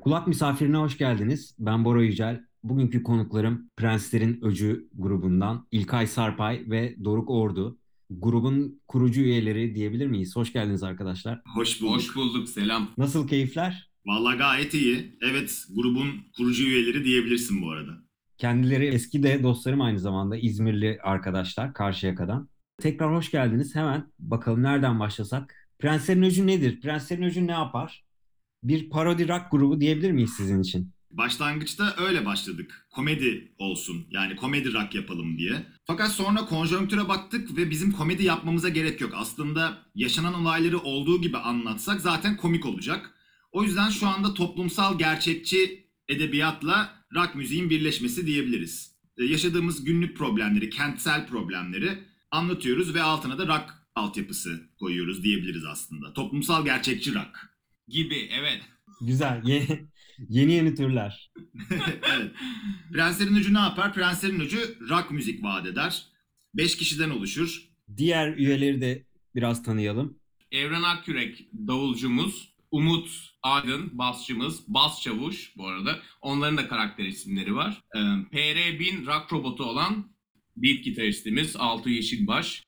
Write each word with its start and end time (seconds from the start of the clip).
Kulak 0.00 0.26
misafirine 0.28 0.76
hoş 0.76 0.98
geldiniz. 0.98 1.56
Ben 1.58 1.84
Bora 1.84 2.02
Yücel. 2.02 2.40
Bugünkü 2.62 3.02
konuklarım 3.02 3.70
Prenslerin 3.76 4.38
Öcü 4.42 4.88
grubundan 4.94 5.66
İlkay 5.70 6.06
Sarpay 6.06 6.62
ve 6.70 6.96
Doruk 7.04 7.30
Ordu. 7.30 7.78
Grubun 8.10 8.80
kurucu 8.88 9.20
üyeleri 9.20 9.74
diyebilir 9.74 10.06
miyiz? 10.06 10.36
Hoş 10.36 10.52
geldiniz 10.52 10.82
arkadaşlar. 10.82 11.42
Hoş 11.54 11.82
bulduk. 11.82 11.94
Hoş 11.96 12.16
bulduk 12.16 12.48
selam. 12.48 12.88
Nasıl 12.98 13.28
keyifler? 13.28 13.90
Vallahi 14.06 14.38
gayet 14.38 14.74
iyi. 14.74 15.16
Evet, 15.30 15.64
grubun 15.76 16.08
kurucu 16.36 16.64
üyeleri 16.64 17.04
diyebilirsin 17.04 17.62
bu 17.62 17.70
arada. 17.70 17.92
Kendileri 18.38 18.86
eski 18.86 19.22
de 19.22 19.42
dostlarım 19.42 19.80
aynı 19.80 19.98
zamanda 19.98 20.36
İzmirli 20.36 20.98
arkadaşlar 21.02 21.74
Karşıyaka'dan. 21.74 22.48
Tekrar 22.78 23.14
hoş 23.14 23.30
geldiniz. 23.30 23.74
Hemen 23.74 24.12
bakalım 24.18 24.62
nereden 24.62 25.00
başlasak? 25.00 25.61
Prenslerin 25.82 26.22
Öcü 26.22 26.46
nedir? 26.46 26.80
Prenslerin 26.80 27.22
Öcü 27.22 27.46
ne 27.46 27.52
yapar? 27.52 28.04
Bir 28.62 28.90
parodi 28.90 29.28
rock 29.28 29.42
grubu 29.50 29.80
diyebilir 29.80 30.12
miyiz 30.12 30.30
sizin 30.36 30.62
için? 30.62 30.92
Başlangıçta 31.10 31.94
öyle 31.98 32.26
başladık. 32.26 32.86
Komedi 32.90 33.54
olsun. 33.58 34.06
Yani 34.10 34.36
komedi 34.36 34.72
rock 34.72 34.94
yapalım 34.94 35.38
diye. 35.38 35.66
Fakat 35.84 36.12
sonra 36.12 36.44
konjonktüre 36.44 37.08
baktık 37.08 37.56
ve 37.56 37.70
bizim 37.70 37.92
komedi 37.92 38.24
yapmamıza 38.24 38.68
gerek 38.68 39.00
yok. 39.00 39.12
Aslında 39.16 39.78
yaşanan 39.94 40.34
olayları 40.34 40.78
olduğu 40.78 41.20
gibi 41.20 41.38
anlatsak 41.38 42.00
zaten 42.00 42.36
komik 42.36 42.66
olacak. 42.66 43.10
O 43.52 43.62
yüzden 43.62 43.90
şu 43.90 44.06
anda 44.06 44.34
toplumsal 44.34 44.98
gerçekçi 44.98 45.86
edebiyatla 46.08 47.04
rock 47.14 47.34
müziğin 47.34 47.70
birleşmesi 47.70 48.26
diyebiliriz. 48.26 48.96
Ee, 49.18 49.24
Yaşadığımız 49.24 49.84
günlük 49.84 50.16
problemleri, 50.16 50.70
kentsel 50.70 51.26
problemleri 51.26 51.98
anlatıyoruz 52.30 52.94
ve 52.94 53.02
altına 53.02 53.38
da 53.38 53.46
rock 53.46 53.81
altyapısı 53.94 54.60
koyuyoruz 54.78 55.22
diyebiliriz 55.22 55.64
aslında. 55.64 56.12
Toplumsal 56.12 56.64
gerçekçi 56.64 57.14
rock. 57.14 57.50
Gibi 57.88 58.28
evet. 58.32 58.60
Güzel. 59.00 59.42
Yeni 59.44 59.88
yeni, 60.28 60.52
yeni 60.52 60.74
türler. 60.74 61.32
evet. 62.16 62.32
Prenslerin 62.92 63.34
Ucu 63.34 63.54
ne 63.54 63.58
yapar? 63.58 63.94
Prenslerin 63.94 64.40
Ucu 64.40 64.58
rock 64.88 65.10
müzik 65.10 65.44
vaat 65.44 65.66
eder. 65.66 66.06
5 66.54 66.76
kişiden 66.76 67.10
oluşur. 67.10 67.68
Diğer 67.96 68.36
üyeleri 68.36 68.80
de 68.80 69.06
biraz 69.34 69.62
tanıyalım. 69.62 70.18
Evren 70.50 70.82
Akkürek 70.82 71.48
davulcumuz. 71.68 72.52
Umut 72.70 73.32
Aydın 73.42 73.98
basçımız. 73.98 74.68
Bas 74.68 75.02
Çavuş 75.02 75.56
bu 75.56 75.66
arada. 75.68 75.98
Onların 76.20 76.56
da 76.56 76.68
karakter 76.68 77.04
isimleri 77.04 77.54
var. 77.54 77.82
Ee, 77.94 77.98
PR1000 77.98 79.06
rock 79.06 79.32
robotu 79.32 79.64
olan 79.64 80.12
beat 80.56 80.84
gitaristimiz 80.84 81.56
Altu 81.56 81.90
Yeşilbaş. 81.90 82.62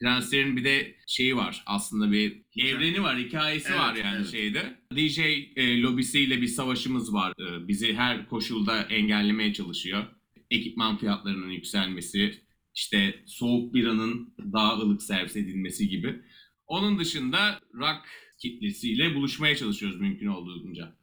Prenslerin 0.00 0.56
bir 0.56 0.64
de 0.64 0.96
şeyi 1.06 1.36
var 1.36 1.62
aslında 1.66 2.12
bir 2.12 2.42
evreni 2.56 3.02
var, 3.02 3.18
hikayesi 3.18 3.68
Evet, 3.68 3.80
var 3.80 3.94
yani 3.94 4.16
evet. 4.16 4.30
şeyde. 4.30 4.78
DJ 4.96 5.18
e, 5.56 5.82
lobisiyle 5.82 6.40
bir 6.40 6.46
savaşımız 6.46 7.14
var. 7.14 7.32
E, 7.40 7.68
bizi 7.68 7.94
her 7.94 8.28
koşulda 8.28 8.82
engellemeye 8.82 9.52
çalışıyor. 9.52 10.04
Ekipman 10.50 10.98
fiyatlarının 10.98 11.50
yükselmesi, 11.50 12.40
işte 12.74 13.22
soğuk 13.26 13.74
biranın 13.74 14.34
daha 14.52 14.78
ılık 14.78 15.02
servis 15.02 15.36
edilmesi 15.36 15.88
gibi. 15.88 16.20
Onun 16.66 16.98
dışında 16.98 17.60
rock 17.74 18.00
kitlesiyle 18.42 19.14
buluşmaya 19.14 19.56
çalışıyoruz 19.56 20.00
mümkün 20.00 20.26
olduğunca. 20.26 20.96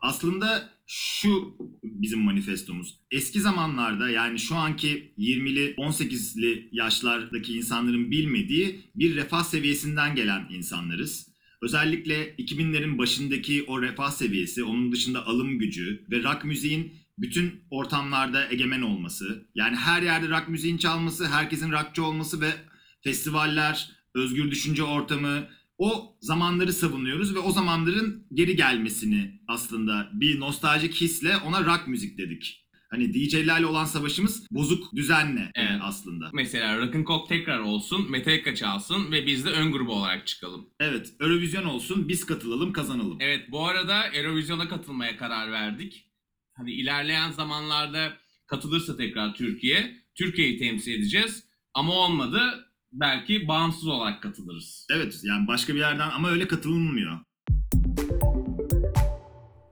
Aslında 0.00 0.70
şu 0.92 1.56
bizim 1.82 2.20
manifestomuz. 2.20 3.00
Eski 3.10 3.40
zamanlarda 3.40 4.10
yani 4.10 4.38
şu 4.38 4.56
anki 4.56 5.14
20'li 5.18 5.74
18'li 5.74 6.68
yaşlardaki 6.72 7.56
insanların 7.56 8.10
bilmediği 8.10 8.80
bir 8.94 9.16
refah 9.16 9.44
seviyesinden 9.44 10.14
gelen 10.14 10.46
insanlarız. 10.50 11.28
Özellikle 11.62 12.34
2000'lerin 12.34 12.98
başındaki 12.98 13.64
o 13.66 13.82
refah 13.82 14.10
seviyesi, 14.10 14.64
onun 14.64 14.92
dışında 14.92 15.26
alım 15.26 15.58
gücü 15.58 16.06
ve 16.10 16.22
rock 16.22 16.44
müziğin 16.44 16.92
bütün 17.18 17.60
ortamlarda 17.70 18.50
egemen 18.50 18.82
olması, 18.82 19.48
yani 19.54 19.76
her 19.76 20.02
yerde 20.02 20.28
rock 20.28 20.48
müziğin 20.48 20.78
çalması, 20.78 21.26
herkesin 21.26 21.72
rockçı 21.72 22.04
olması 22.04 22.40
ve 22.40 22.50
festivaller, 23.04 23.90
özgür 24.14 24.50
düşünce 24.50 24.82
ortamı, 24.82 25.48
o 25.80 26.16
zamanları 26.20 26.72
savunuyoruz 26.72 27.34
ve 27.34 27.38
o 27.38 27.52
zamanların 27.52 28.26
geri 28.34 28.56
gelmesini 28.56 29.40
aslında 29.48 30.10
bir 30.12 30.40
nostaljik 30.40 30.94
hisle 30.94 31.36
ona 31.36 31.64
rock 31.64 31.88
müzik 31.88 32.18
dedik. 32.18 32.66
Hani 32.90 33.14
DJ'lerle 33.14 33.66
olan 33.66 33.84
savaşımız 33.84 34.46
bozuk 34.50 34.96
düzenle 34.96 35.40
e, 35.54 35.62
Evet. 35.62 35.80
aslında. 35.82 36.30
Mesela 36.32 36.78
Rock'n'Coke 36.78 37.28
tekrar 37.36 37.58
olsun, 37.58 38.10
Metallica 38.10 38.54
çalsın 38.54 39.12
ve 39.12 39.26
biz 39.26 39.44
de 39.44 39.50
ön 39.50 39.72
grubu 39.72 39.92
olarak 39.92 40.26
çıkalım. 40.26 40.68
Evet, 40.80 41.12
Eurovision 41.20 41.64
olsun, 41.64 42.08
biz 42.08 42.26
katılalım, 42.26 42.72
kazanalım. 42.72 43.16
Evet 43.20 43.50
bu 43.50 43.66
arada 43.66 44.06
Eurovision'a 44.08 44.68
katılmaya 44.68 45.16
karar 45.16 45.52
verdik. 45.52 46.06
Hani 46.56 46.72
ilerleyen 46.72 47.30
zamanlarda 47.30 48.12
katılırsa 48.46 48.96
tekrar 48.96 49.34
Türkiye, 49.34 49.96
Türkiye'yi 50.14 50.58
temsil 50.58 50.92
edeceğiz. 50.92 51.44
Ama 51.74 51.92
olmadı 51.92 52.69
belki 52.92 53.48
bağımsız 53.48 53.88
olarak 53.88 54.22
katılırız. 54.22 54.86
Evet, 54.94 55.20
yani 55.24 55.46
başka 55.46 55.74
bir 55.74 55.78
yerden 55.78 56.10
ama 56.10 56.28
öyle 56.28 56.48
katılınmıyor. 56.48 57.18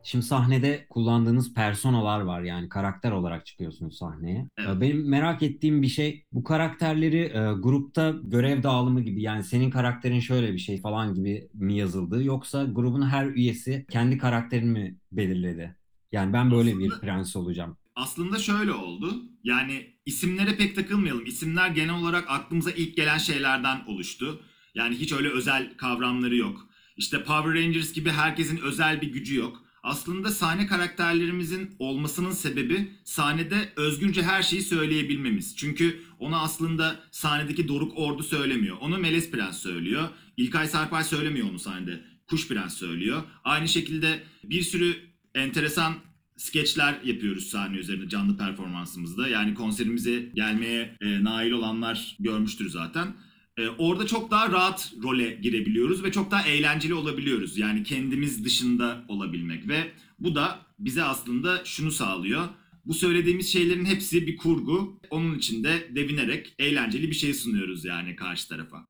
Şimdi 0.03 0.25
sahnede 0.25 0.87
kullandığınız 0.91 1.55
personalar 1.55 2.21
var 2.21 2.41
yani 2.43 2.69
karakter 2.69 3.13
olarak 3.13 3.47
çıkıyorsunuz 3.47 3.99
sahneye. 3.99 4.49
Evet. 4.59 4.69
Ee, 4.77 4.81
Benim 4.81 5.09
merak 5.09 5.43
ettiğim 5.43 5.83
bir 5.83 5.89
şey 5.89 6.25
bu 6.33 6.45
karakterleri 6.45 7.19
e, 7.21 7.53
grupta 7.63 8.15
görev 8.25 8.63
dağılımı 8.63 9.01
gibi 9.01 9.23
yani 9.23 9.45
senin 9.45 9.71
karakterin 9.71 10.21
şöyle 10.21 10.53
bir 10.53 10.59
şey 10.59 10.81
falan 10.81 11.15
gibi 11.15 11.49
mi 11.55 11.75
yazıldı 11.77 12.25
yoksa 12.25 12.65
grubun 12.65 13.03
her 13.03 13.27
üyesi 13.27 13.87
kendi 13.91 14.19
karakterini 14.19 14.71
mi 14.71 14.97
belirledi? 15.13 15.77
Yani 16.13 16.33
ben 16.33 16.51
böyle 16.51 16.71
Aslında- 16.71 16.85
bir 16.95 17.01
prens 17.01 17.37
olacağım. 17.37 17.77
Aslında 17.99 18.39
şöyle 18.39 18.73
oldu. 18.73 19.23
Yani 19.45 19.87
isimlere 20.07 20.57
pek 20.57 20.77
takılmayalım. 20.77 21.27
İsimler 21.27 21.69
genel 21.69 21.95
olarak 21.95 22.25
aklımıza 22.29 22.71
ilk 22.71 22.97
gelen 22.97 23.19
şeylerden 23.19 23.85
oluştu. 23.87 24.43
Yani 24.75 24.97
hiç 24.97 25.13
öyle 25.13 25.29
özel 25.29 25.77
kavramları 25.77 26.37
yok. 26.37 26.69
İşte 26.97 27.25
Power 27.25 27.55
Rangers 27.55 27.93
gibi 27.93 28.11
herkesin 28.11 28.57
özel 28.57 29.01
bir 29.01 29.13
gücü 29.13 29.37
yok. 29.37 29.63
Aslında 29.83 30.31
sahne 30.31 30.67
karakterlerimizin 30.67 31.77
olmasının 31.79 32.33
sebebi 32.33 32.93
sahnede 33.05 33.73
özgürce 33.77 34.23
her 34.23 34.43
şeyi 34.43 34.63
söyleyebilmemiz. 34.63 35.57
Çünkü 35.57 36.03
onu 36.19 36.37
aslında 36.37 37.01
sahnedeki 37.11 37.69
Doruk 37.69 37.99
Ordu 37.99 38.23
söylemiyor. 38.23 38.77
Onu 38.81 38.99
Meles 38.99 39.31
Prens 39.31 39.59
söylüyor. 39.59 40.09
İlkay 40.37 40.69
Sarpay 40.69 41.05
söylemiyor 41.05 41.51
onu 41.51 41.59
sahnede. 41.59 42.05
Kuş 42.27 42.49
Prens 42.49 42.75
söylüyor. 42.75 43.23
Aynı 43.45 43.69
şekilde 43.69 44.23
bir 44.45 44.63
sürü 44.63 44.97
enteresan 45.35 45.95
skeçler 46.39 47.01
yapıyoruz 47.05 47.47
sahne 47.47 47.77
üzerinde 47.77 48.09
canlı 48.09 48.37
performansımızda. 48.37 49.29
Yani 49.29 49.55
konserimize 49.55 50.29
gelmeye 50.35 50.97
e, 51.01 51.25
nail 51.25 51.53
olanlar 51.53 52.17
görmüştür 52.21 52.71
zaten. 52.71 53.15
E, 53.57 53.69
orada 53.69 54.07
çok 54.07 54.31
daha 54.31 54.53
rahat 54.53 54.93
role 55.03 55.31
girebiliyoruz 55.35 56.05
ve 56.05 56.13
çok 56.13 56.31
daha 56.31 56.43
eğlenceli 56.43 56.95
olabiliyoruz. 56.95 57.59
Yani 57.59 57.83
kendimiz 57.83 58.45
dışında 58.45 59.05
olabilmek 59.09 59.69
ve 59.69 59.93
bu 60.19 60.35
da 60.35 60.59
bize 60.79 61.03
aslında 61.03 61.65
şunu 61.65 61.91
sağlıyor. 61.91 62.49
Bu 62.85 62.95
söylediğimiz 62.95 63.53
şeylerin 63.53 63.85
hepsi 63.85 64.27
bir 64.27 64.37
kurgu. 64.37 65.01
Onun 65.11 65.39
içinde 65.39 65.89
devinerek 65.95 66.55
eğlenceli 66.59 67.11
bir 67.11 67.15
şey 67.15 67.35
sunuyoruz 67.35 67.85
yani 67.85 68.17
karşı 68.17 68.49
tarafa. 68.49 68.87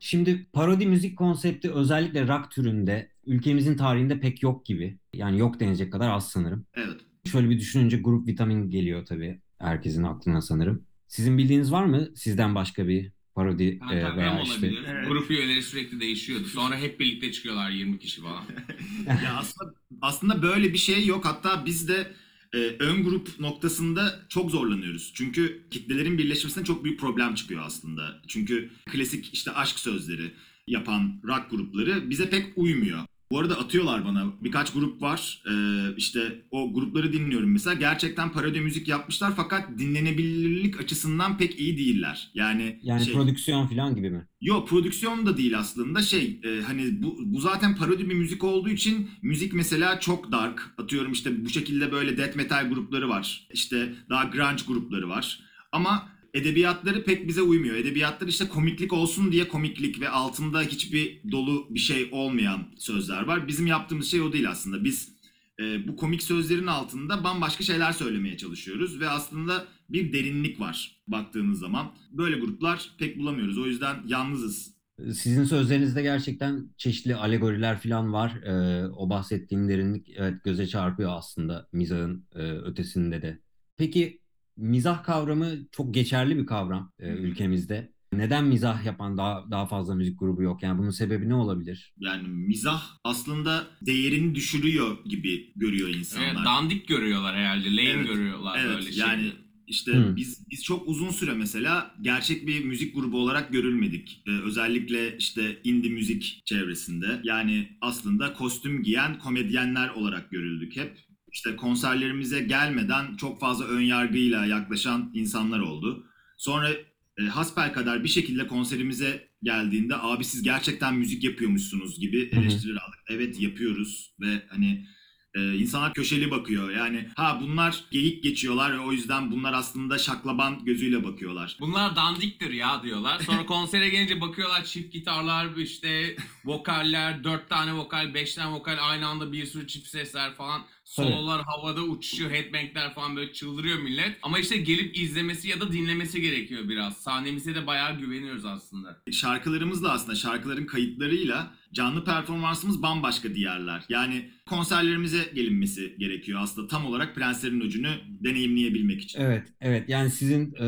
Şimdi 0.00 0.46
parodi 0.52 0.86
müzik 0.86 1.18
konsepti 1.18 1.70
özellikle 1.70 2.28
rock 2.28 2.50
türünde 2.50 3.13
ülkemizin 3.26 3.76
tarihinde 3.76 4.20
pek 4.20 4.42
yok 4.42 4.66
gibi. 4.66 4.98
Yani 5.14 5.38
yok 5.38 5.60
denecek 5.60 5.92
kadar 5.92 6.10
az 6.10 6.30
sanırım. 6.30 6.66
Evet. 6.74 7.00
Şöyle 7.24 7.50
bir 7.50 7.58
düşününce 7.58 7.96
grup 7.96 8.26
vitamin 8.26 8.70
geliyor 8.70 9.06
tabii 9.06 9.40
herkesin 9.58 10.02
aklına 10.02 10.40
sanırım. 10.40 10.84
Sizin 11.08 11.38
bildiğiniz 11.38 11.72
var 11.72 11.84
mı 11.84 12.08
sizden 12.14 12.54
başka 12.54 12.88
bir 12.88 13.12
parodi 13.34 13.78
Kanka 13.78 13.94
e, 13.94 14.16
veya 14.16 14.34
hem 14.34 14.42
işte 14.42 14.66
olabilir. 14.66 14.84
Evet. 14.88 15.08
Grup 15.08 15.30
üyeleri 15.30 15.62
sürekli 15.62 16.00
değişiyordu. 16.00 16.44
Sonra 16.44 16.76
hep 16.76 17.00
birlikte 17.00 17.32
çıkıyorlar 17.32 17.70
20 17.70 17.98
kişi 17.98 18.20
falan. 18.20 18.44
ya 19.06 19.36
aslında 19.36 19.74
aslında 20.00 20.42
böyle 20.42 20.72
bir 20.72 20.78
şey 20.78 21.06
yok. 21.06 21.24
Hatta 21.24 21.66
biz 21.66 21.88
de 21.88 22.12
e, 22.54 22.58
ön 22.58 23.04
grup 23.04 23.40
noktasında 23.40 24.20
çok 24.28 24.50
zorlanıyoruz. 24.50 25.12
Çünkü 25.14 25.62
kitlelerin 25.70 26.18
birleşmesine 26.18 26.64
çok 26.64 26.84
büyük 26.84 27.00
problem 27.00 27.34
çıkıyor 27.34 27.62
aslında. 27.66 28.22
Çünkü 28.28 28.70
klasik 28.86 29.34
işte 29.34 29.50
aşk 29.50 29.78
sözleri 29.78 30.30
yapan 30.66 31.20
rock 31.24 31.50
grupları 31.50 32.10
bize 32.10 32.30
pek 32.30 32.46
uymuyor. 32.56 32.98
Bu 33.34 33.38
arada 33.38 33.58
atıyorlar 33.58 34.04
bana 34.04 34.32
birkaç 34.40 34.72
grup 34.72 35.02
var. 35.02 35.42
Ee, 35.50 35.94
işte 35.96 36.42
o 36.50 36.74
grupları 36.74 37.12
dinliyorum 37.12 37.52
mesela. 37.52 37.74
Gerçekten 37.74 38.32
parodi 38.32 38.60
müzik 38.60 38.88
yapmışlar 38.88 39.32
fakat 39.36 39.78
dinlenebilirlik 39.78 40.80
açısından 40.80 41.38
pek 41.38 41.60
iyi 41.60 41.78
değiller. 41.78 42.30
Yani 42.34 42.80
yani 42.82 43.04
şey, 43.04 43.14
prodüksiyon 43.14 43.66
falan 43.66 43.96
gibi 43.96 44.10
mi? 44.10 44.28
Yo 44.40 44.64
prodüksiyon 44.64 45.26
da 45.26 45.36
değil 45.36 45.58
aslında 45.58 46.02
şey 46.02 46.40
e, 46.44 46.62
hani 46.62 47.02
bu, 47.02 47.16
bu 47.24 47.40
zaten 47.40 47.76
parodi 47.76 48.10
bir 48.10 48.14
müzik 48.14 48.44
olduğu 48.44 48.68
için 48.68 49.10
müzik 49.22 49.52
mesela 49.52 50.00
çok 50.00 50.32
dark 50.32 50.74
atıyorum 50.78 51.12
işte 51.12 51.44
bu 51.44 51.48
şekilde 51.48 51.92
böyle 51.92 52.16
death 52.16 52.36
metal 52.36 52.68
grupları 52.68 53.08
var 53.08 53.48
işte 53.52 53.94
daha 54.10 54.24
grunge 54.24 54.62
grupları 54.66 55.08
var 55.08 55.40
ama 55.72 56.13
edebiyatları 56.34 57.04
pek 57.04 57.28
bize 57.28 57.42
uymuyor. 57.42 57.76
Edebiyatlar 57.76 58.28
işte 58.28 58.48
komiklik 58.48 58.92
olsun 58.92 59.32
diye 59.32 59.48
komiklik 59.48 60.00
ve 60.00 60.08
altında 60.08 60.62
hiçbir 60.62 61.20
dolu 61.32 61.66
bir 61.70 61.78
şey 61.78 62.08
olmayan 62.12 62.66
sözler 62.78 63.22
var. 63.22 63.48
Bizim 63.48 63.66
yaptığımız 63.66 64.10
şey 64.10 64.20
o 64.20 64.32
değil 64.32 64.50
aslında. 64.50 64.84
Biz 64.84 65.14
e, 65.60 65.88
bu 65.88 65.96
komik 65.96 66.22
sözlerin 66.22 66.66
altında 66.66 67.24
bambaşka 67.24 67.64
şeyler 67.64 67.92
söylemeye 67.92 68.36
çalışıyoruz 68.36 69.00
ve 69.00 69.08
aslında 69.08 69.64
bir 69.88 70.12
derinlik 70.12 70.60
var 70.60 71.00
baktığınız 71.08 71.58
zaman. 71.58 71.92
Böyle 72.10 72.38
gruplar 72.38 72.90
pek 72.98 73.18
bulamıyoruz. 73.18 73.58
O 73.58 73.66
yüzden 73.66 73.96
yalnızız. 74.06 74.74
Sizin 75.12 75.44
sözlerinizde 75.44 76.02
gerçekten 76.02 76.68
çeşitli 76.76 77.16
alegoriler 77.16 77.78
falan 77.78 78.12
var. 78.12 78.42
Ee, 78.42 78.86
o 78.88 79.10
bahsettiğim 79.10 79.68
derinlik 79.68 80.10
evet 80.16 80.44
göze 80.44 80.66
çarpıyor 80.66 81.10
aslında 81.16 81.68
mizahın 81.72 82.26
e, 82.34 82.42
ötesinde 82.42 83.22
de. 83.22 83.40
Peki 83.76 84.23
mizah 84.56 85.04
kavramı 85.04 85.68
çok 85.72 85.94
geçerli 85.94 86.36
bir 86.38 86.46
kavram 86.46 86.92
e, 86.98 87.08
ülkemizde. 87.08 87.92
Neden 88.12 88.44
mizah 88.44 88.84
yapan 88.84 89.16
daha 89.18 89.50
daha 89.50 89.66
fazla 89.66 89.94
müzik 89.94 90.18
grubu 90.20 90.42
yok? 90.42 90.62
Yani 90.62 90.78
bunun 90.78 90.90
sebebi 90.90 91.28
ne 91.28 91.34
olabilir? 91.34 91.94
Yani 91.98 92.28
mizah 92.28 92.82
aslında 93.04 93.66
değerini 93.82 94.34
düşürüyor 94.34 95.04
gibi 95.04 95.52
görüyor 95.56 95.88
insanlar. 95.88 96.26
Evet, 96.34 96.44
dandik 96.44 96.88
görüyorlar 96.88 97.36
herhalde. 97.36 97.76
Lame 97.76 97.82
Evet, 97.82 98.06
görüyorlar 98.06 98.58
Evet 98.58 98.76
böyle 98.78 98.90
yani 98.94 99.22
şeyleri. 99.22 99.36
işte 99.66 99.92
Hı. 99.92 100.16
biz 100.16 100.46
biz 100.50 100.64
çok 100.64 100.88
uzun 100.88 101.10
süre 101.10 101.34
mesela 101.34 101.94
gerçek 102.00 102.46
bir 102.46 102.64
müzik 102.64 102.94
grubu 102.94 103.18
olarak 103.18 103.52
görülmedik. 103.52 104.22
Ee, 104.26 104.30
özellikle 104.30 105.16
işte 105.16 105.60
indie 105.64 105.90
müzik 105.90 106.42
çevresinde. 106.44 107.20
Yani 107.24 107.68
aslında 107.80 108.32
kostüm 108.32 108.82
giyen 108.82 109.18
komedyenler 109.18 109.88
olarak 109.88 110.30
görüldük 110.30 110.76
hep. 110.76 110.98
İşte 111.34 111.56
konserlerimize 111.56 112.40
gelmeden 112.40 113.16
çok 113.16 113.40
fazla 113.40 113.64
ön 113.64 113.80
yargıyla 113.80 114.46
yaklaşan 114.46 115.10
insanlar 115.14 115.60
oldu. 115.60 116.06
Sonra 116.36 116.70
e, 117.18 117.22
hasbelkader 117.22 118.04
bir 118.04 118.08
şekilde 118.08 118.46
konserimize 118.46 119.28
geldiğinde 119.42 119.96
abi 119.96 120.24
siz 120.24 120.42
gerçekten 120.42 120.94
müzik 120.94 121.24
yapıyormuşsunuz 121.24 122.00
gibi 122.00 122.30
eleştiriler 122.32 122.80
aldık. 122.80 123.00
Evet 123.08 123.40
yapıyoruz 123.40 124.14
ve 124.20 124.42
hani 124.48 124.86
ee, 125.34 125.54
insanlar 125.56 125.94
köşeli 125.94 126.30
bakıyor. 126.30 126.70
Yani 126.70 127.08
ha 127.16 127.38
bunlar 127.40 127.84
geyik 127.90 128.22
geçiyorlar 128.22 128.74
ve 128.74 128.78
o 128.78 128.92
yüzden 128.92 129.30
bunlar 129.30 129.52
aslında 129.52 129.98
şaklaban 129.98 130.64
gözüyle 130.64 131.04
bakıyorlar. 131.04 131.56
Bunlar 131.60 131.96
dandiktir 131.96 132.50
ya 132.50 132.82
diyorlar. 132.82 133.20
Sonra 133.20 133.46
konsere 133.46 133.88
gelince 133.88 134.20
bakıyorlar 134.20 134.64
çift 134.64 134.92
gitarlar, 134.92 135.56
işte 135.56 136.16
vokaller, 136.44 137.24
dört 137.24 137.48
tane 137.48 137.74
vokal, 137.74 138.14
beş 138.14 138.34
tane 138.34 138.52
vokal 138.52 138.78
aynı 138.80 139.06
anda 139.06 139.32
bir 139.32 139.46
sürü 139.46 139.66
çift 139.66 139.86
sesler 139.86 140.34
falan. 140.34 140.62
Sololar 140.84 141.42
havada 141.42 141.82
uçuşuyor, 141.82 142.30
headbangler 142.30 142.94
falan 142.94 143.16
böyle 143.16 143.32
çıldırıyor 143.32 143.78
millet. 143.78 144.18
Ama 144.22 144.38
işte 144.38 144.56
gelip 144.56 144.96
izlemesi 144.96 145.48
ya 145.48 145.60
da 145.60 145.72
dinlemesi 145.72 146.20
gerekiyor 146.20 146.68
biraz. 146.68 146.96
Sahnemize 146.96 147.54
de 147.54 147.66
bayağı 147.66 147.98
güveniyoruz 147.98 148.44
aslında. 148.44 149.02
Şarkılarımızla 149.12 149.92
aslında 149.92 150.14
şarkıların 150.16 150.66
kayıtlarıyla 150.66 151.54
canlı 151.72 152.04
performansımız 152.04 152.82
bambaşka 152.82 153.34
diğerler. 153.34 153.84
Yani 153.88 154.30
konserlerimize 154.48 155.32
gelinmesi 155.34 155.94
gerekiyor 155.98 156.40
aslında 156.42 156.68
tam 156.68 156.86
olarak 156.86 157.14
Prenslerin 157.14 157.60
Öcü'nü 157.60 157.90
deneyimleyebilmek 158.08 159.02
için. 159.02 159.20
Evet, 159.20 159.48
evet. 159.60 159.88
Yani 159.88 160.10
sizin 160.10 160.54
e, 160.54 160.66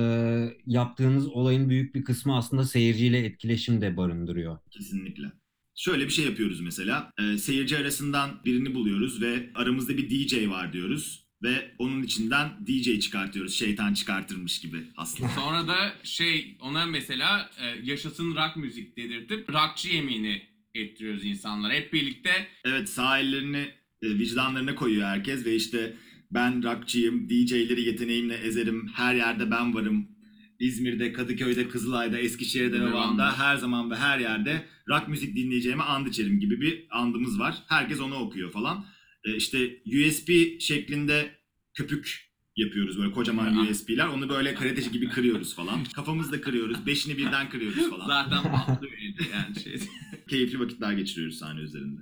yaptığınız 0.66 1.28
olayın 1.28 1.68
büyük 1.68 1.94
bir 1.94 2.04
kısmı 2.04 2.36
aslında 2.36 2.64
seyirciyle 2.64 3.18
etkileşim 3.18 3.80
de 3.80 3.96
barındırıyor. 3.96 4.58
Kesinlikle. 4.70 5.32
Şöyle 5.76 6.04
bir 6.04 6.10
şey 6.10 6.24
yapıyoruz 6.24 6.60
mesela. 6.60 7.12
Ee, 7.20 7.38
seyirci 7.38 7.78
arasından 7.78 8.40
birini 8.44 8.74
buluyoruz 8.74 9.22
ve 9.22 9.50
aramızda 9.54 9.96
bir 9.96 10.10
DJ 10.10 10.48
var 10.48 10.72
diyoruz. 10.72 11.26
Ve 11.42 11.74
onun 11.78 12.02
içinden 12.02 12.66
DJ 12.66 13.00
çıkartıyoruz. 13.00 13.54
Şeytan 13.54 13.94
çıkartırmış 13.94 14.60
gibi 14.60 14.76
aslında. 14.96 15.28
Sonra 15.34 15.68
da 15.68 15.94
şey 16.02 16.56
ona 16.60 16.86
mesela 16.86 17.50
e, 17.60 17.64
yaşasın 17.84 18.34
rock 18.34 18.56
müzik 18.56 18.96
dedirtip 18.96 19.50
rockçı 19.50 19.88
yemini 19.88 20.42
ettiriyoruz 20.74 21.24
insanlara. 21.24 21.72
Hep 21.72 21.92
birlikte 21.92 22.48
Evet 22.64 22.88
sağ 22.88 23.18
ellerini 23.18 23.68
e, 24.02 24.08
vicdanlarına 24.08 24.74
koyuyor 24.74 25.08
herkes 25.08 25.46
ve 25.46 25.56
işte 25.56 25.96
ben 26.30 26.62
rockçıyım, 26.62 27.30
DJ'leri 27.30 27.80
yeteneğimle 27.80 28.34
ezerim, 28.34 28.88
her 28.94 29.14
yerde 29.14 29.50
ben 29.50 29.74
varım. 29.74 30.08
İzmir'de, 30.58 31.12
Kadıköy'de, 31.12 31.68
Kızılay'da, 31.68 32.18
Eskişehir'de 32.18 32.80
ve 32.80 32.92
Van'da 32.92 33.38
her 33.38 33.56
zaman 33.56 33.90
ve 33.90 33.96
her 33.96 34.18
yerde 34.18 34.66
rock 34.88 35.08
müzik 35.08 35.36
dinleyeceğime 35.36 35.82
and 35.82 36.06
içerim 36.06 36.40
gibi 36.40 36.60
bir 36.60 36.86
andımız 36.90 37.38
var. 37.38 37.54
Herkes 37.66 38.00
onu 38.00 38.14
okuyor 38.14 38.50
falan. 38.50 38.84
E, 39.24 39.36
işte 39.36 39.82
USB 39.86 40.60
şeklinde 40.60 41.30
köpük 41.74 42.26
yapıyoruz 42.56 42.98
böyle 42.98 43.12
kocaman. 43.12 43.56
USB'ler. 43.56 44.06
Onu 44.06 44.28
böyle 44.28 44.54
karateci 44.54 44.90
gibi 44.90 45.08
kırıyoruz 45.08 45.54
falan. 45.54 45.84
Kafamızla 45.84 46.40
kırıyoruz, 46.40 46.86
beşini 46.86 47.18
birden 47.18 47.50
kırıyoruz 47.50 47.90
falan. 47.90 48.06
zaten 48.06 48.38
elde 48.38 49.22
yani 49.32 49.60
şey. 49.60 49.80
Keyifli 50.28 50.60
vakitler 50.60 50.92
geçiriyoruz 50.92 51.38
sahne 51.38 51.60
üzerinde. 51.60 52.00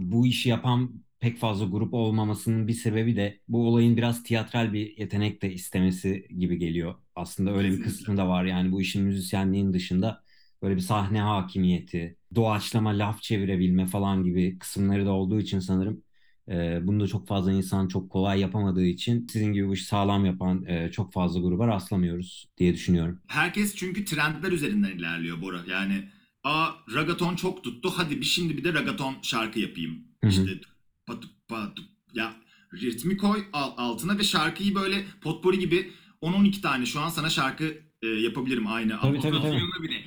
Bu 0.00 0.26
işi 0.26 0.48
yapan 0.48 1.05
pek 1.26 1.38
fazla 1.38 1.66
grup 1.66 1.94
olmamasının 1.94 2.68
bir 2.68 2.72
sebebi 2.72 3.16
de 3.16 3.40
bu 3.48 3.68
olayın 3.68 3.96
biraz 3.96 4.22
tiyatral 4.22 4.72
bir 4.72 4.98
yetenek 4.98 5.42
de 5.42 5.52
istemesi 5.52 6.28
gibi 6.38 6.58
geliyor. 6.58 6.94
Aslında 7.16 7.56
öyle 7.56 7.70
bir 7.70 7.82
kısmı 7.82 8.16
da 8.16 8.28
var. 8.28 8.44
Yani 8.44 8.72
bu 8.72 8.80
işin 8.80 9.04
müzisyenliğin 9.04 9.72
dışında 9.72 10.22
böyle 10.62 10.76
bir 10.76 10.80
sahne 10.80 11.20
hakimiyeti, 11.20 12.16
doğaçlama 12.34 12.90
laf 12.90 13.22
çevirebilme 13.22 13.86
falan 13.86 14.24
gibi 14.24 14.58
kısımları 14.58 15.06
da 15.06 15.10
olduğu 15.10 15.40
için 15.40 15.58
sanırım 15.60 16.02
e, 16.48 16.80
bunu 16.82 17.00
da 17.00 17.06
çok 17.06 17.26
fazla 17.28 17.52
insan 17.52 17.88
çok 17.88 18.10
kolay 18.10 18.40
yapamadığı 18.40 18.86
için 18.86 19.26
sizin 19.32 19.52
gibi 19.52 19.68
bu 19.68 19.74
işi 19.74 19.84
sağlam 19.84 20.26
yapan 20.26 20.64
e, 20.64 20.90
çok 20.90 21.12
fazla 21.12 21.40
gruba 21.40 21.66
rastlamıyoruz 21.66 22.48
diye 22.58 22.74
düşünüyorum. 22.74 23.20
Herkes 23.26 23.74
çünkü 23.74 24.04
trendler 24.04 24.52
üzerinden 24.52 24.90
ilerliyor 24.90 25.42
Bora. 25.42 25.60
Yani 25.70 26.08
a 26.44 26.68
ragaton 26.94 27.36
çok 27.36 27.64
tuttu. 27.64 27.92
Hadi 27.96 28.20
bir 28.20 28.26
şimdi 28.26 28.56
bir 28.56 28.64
de 28.64 28.74
ragaton 28.74 29.14
şarkı 29.22 29.60
yapayım. 29.60 30.04
Hı 30.20 30.26
hı. 30.26 30.30
İşte 30.30 30.75
patu 31.06 31.28
patu 31.48 31.82
ya 32.12 32.34
ritmi 32.74 33.16
koy 33.16 33.44
al- 33.52 33.74
altına 33.76 34.18
ve 34.18 34.24
şarkıyı 34.24 34.74
böyle 34.74 35.06
potpori 35.20 35.58
gibi 35.58 35.92
10-12 36.22 36.60
tane 36.60 36.86
şu 36.86 37.00
an 37.00 37.08
sana 37.08 37.30
şarkı 37.30 37.78
e, 38.02 38.06
yapabilirim 38.06 38.66
aynı. 38.66 39.00
Tabii, 39.00 39.20
tabii, 39.20 39.36
tabii. 39.36 39.46
Otosyonda 39.46 39.82
bile. 39.82 40.04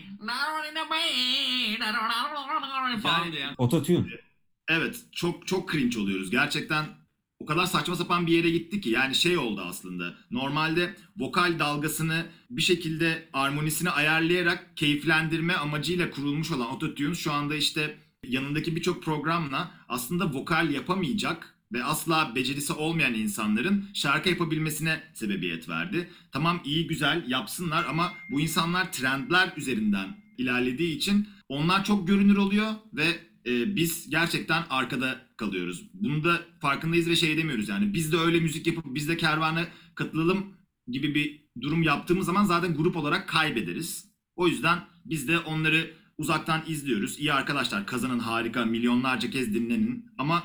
Ototune. 3.58 4.08
Evet 4.68 5.00
çok 5.12 5.48
çok 5.48 5.72
cringe 5.72 6.00
oluyoruz. 6.00 6.30
Gerçekten 6.32 6.86
o 7.40 7.46
kadar 7.46 7.66
saçma 7.66 7.96
sapan 7.96 8.28
bir 8.28 8.32
yere 8.34 8.50
gitti 8.50 8.82
ki 8.82 8.90
yani 8.90 9.16
şey 9.16 9.38
oldu 9.38 9.62
aslında. 9.66 10.14
Normalde 10.32 10.96
vokal 11.18 11.60
dalgasını 11.60 12.26
bir 12.50 12.62
şekilde 12.62 13.30
armonisini 13.34 13.90
ayarlayarak 13.90 14.78
keyiflendirme 14.78 15.54
amacıyla 15.54 16.12
kurulmuş 16.12 16.52
olan 16.52 16.66
Autotune 16.66 17.16
şu 17.16 17.32
anda 17.34 17.56
işte 17.56 17.98
yanındaki 18.30 18.76
birçok 18.76 19.04
programla 19.04 19.72
aslında 19.90 20.34
vokal 20.34 20.70
yapamayacak 20.70 21.56
ve 21.74 21.84
asla 21.84 22.36
becerisi 22.36 22.74
olmayan 22.74 23.14
insanların 23.14 23.86
şarkı 23.94 24.30
yapabilmesine 24.30 25.04
sebebiyet 25.14 25.70
verdi. 25.70 26.10
Tamam 26.32 26.62
iyi 26.66 26.88
güzel 26.88 27.24
yapsınlar 27.28 27.86
ama 27.90 28.14
bu 28.32 28.42
insanlar 28.42 28.92
trendler 28.92 29.54
üzerinden 29.58 30.18
ilerlediği 30.38 30.96
için 30.98 31.28
onlar 31.50 31.84
çok 31.84 32.08
görünür 32.08 32.38
oluyor 32.38 32.72
ve 32.94 33.06
e, 33.46 33.76
biz 33.76 34.10
gerçekten 34.10 34.64
arkada 34.70 35.22
kalıyoruz. 35.38 35.90
Bunu 35.94 36.24
da 36.24 36.42
farkındayız 36.62 37.10
ve 37.10 37.16
şey 37.16 37.38
demiyoruz 37.38 37.70
yani 37.70 37.94
biz 37.94 38.12
de 38.12 38.18
öyle 38.18 38.40
müzik 38.40 38.68
yapıp 38.68 38.86
biz 38.86 39.10
de 39.10 39.18
kervana 39.18 39.68
katılalım 39.96 40.54
gibi 40.88 41.16
bir 41.16 41.50
durum 41.62 41.84
yaptığımız 41.84 42.26
zaman 42.26 42.44
zaten 42.44 42.76
grup 42.76 42.98
olarak 42.98 43.30
kaybederiz. 43.30 44.10
O 44.36 44.48
yüzden 44.48 44.80
biz 45.06 45.28
de 45.28 45.40
onları 45.40 45.99
uzaktan 46.20 46.64
izliyoruz. 46.68 47.20
İyi 47.20 47.34
arkadaşlar 47.34 47.86
kazanın 47.86 48.20
harika 48.20 48.66
milyonlarca 48.66 49.30
kez 49.30 49.54
dinlenin 49.54 50.06
ama 50.18 50.44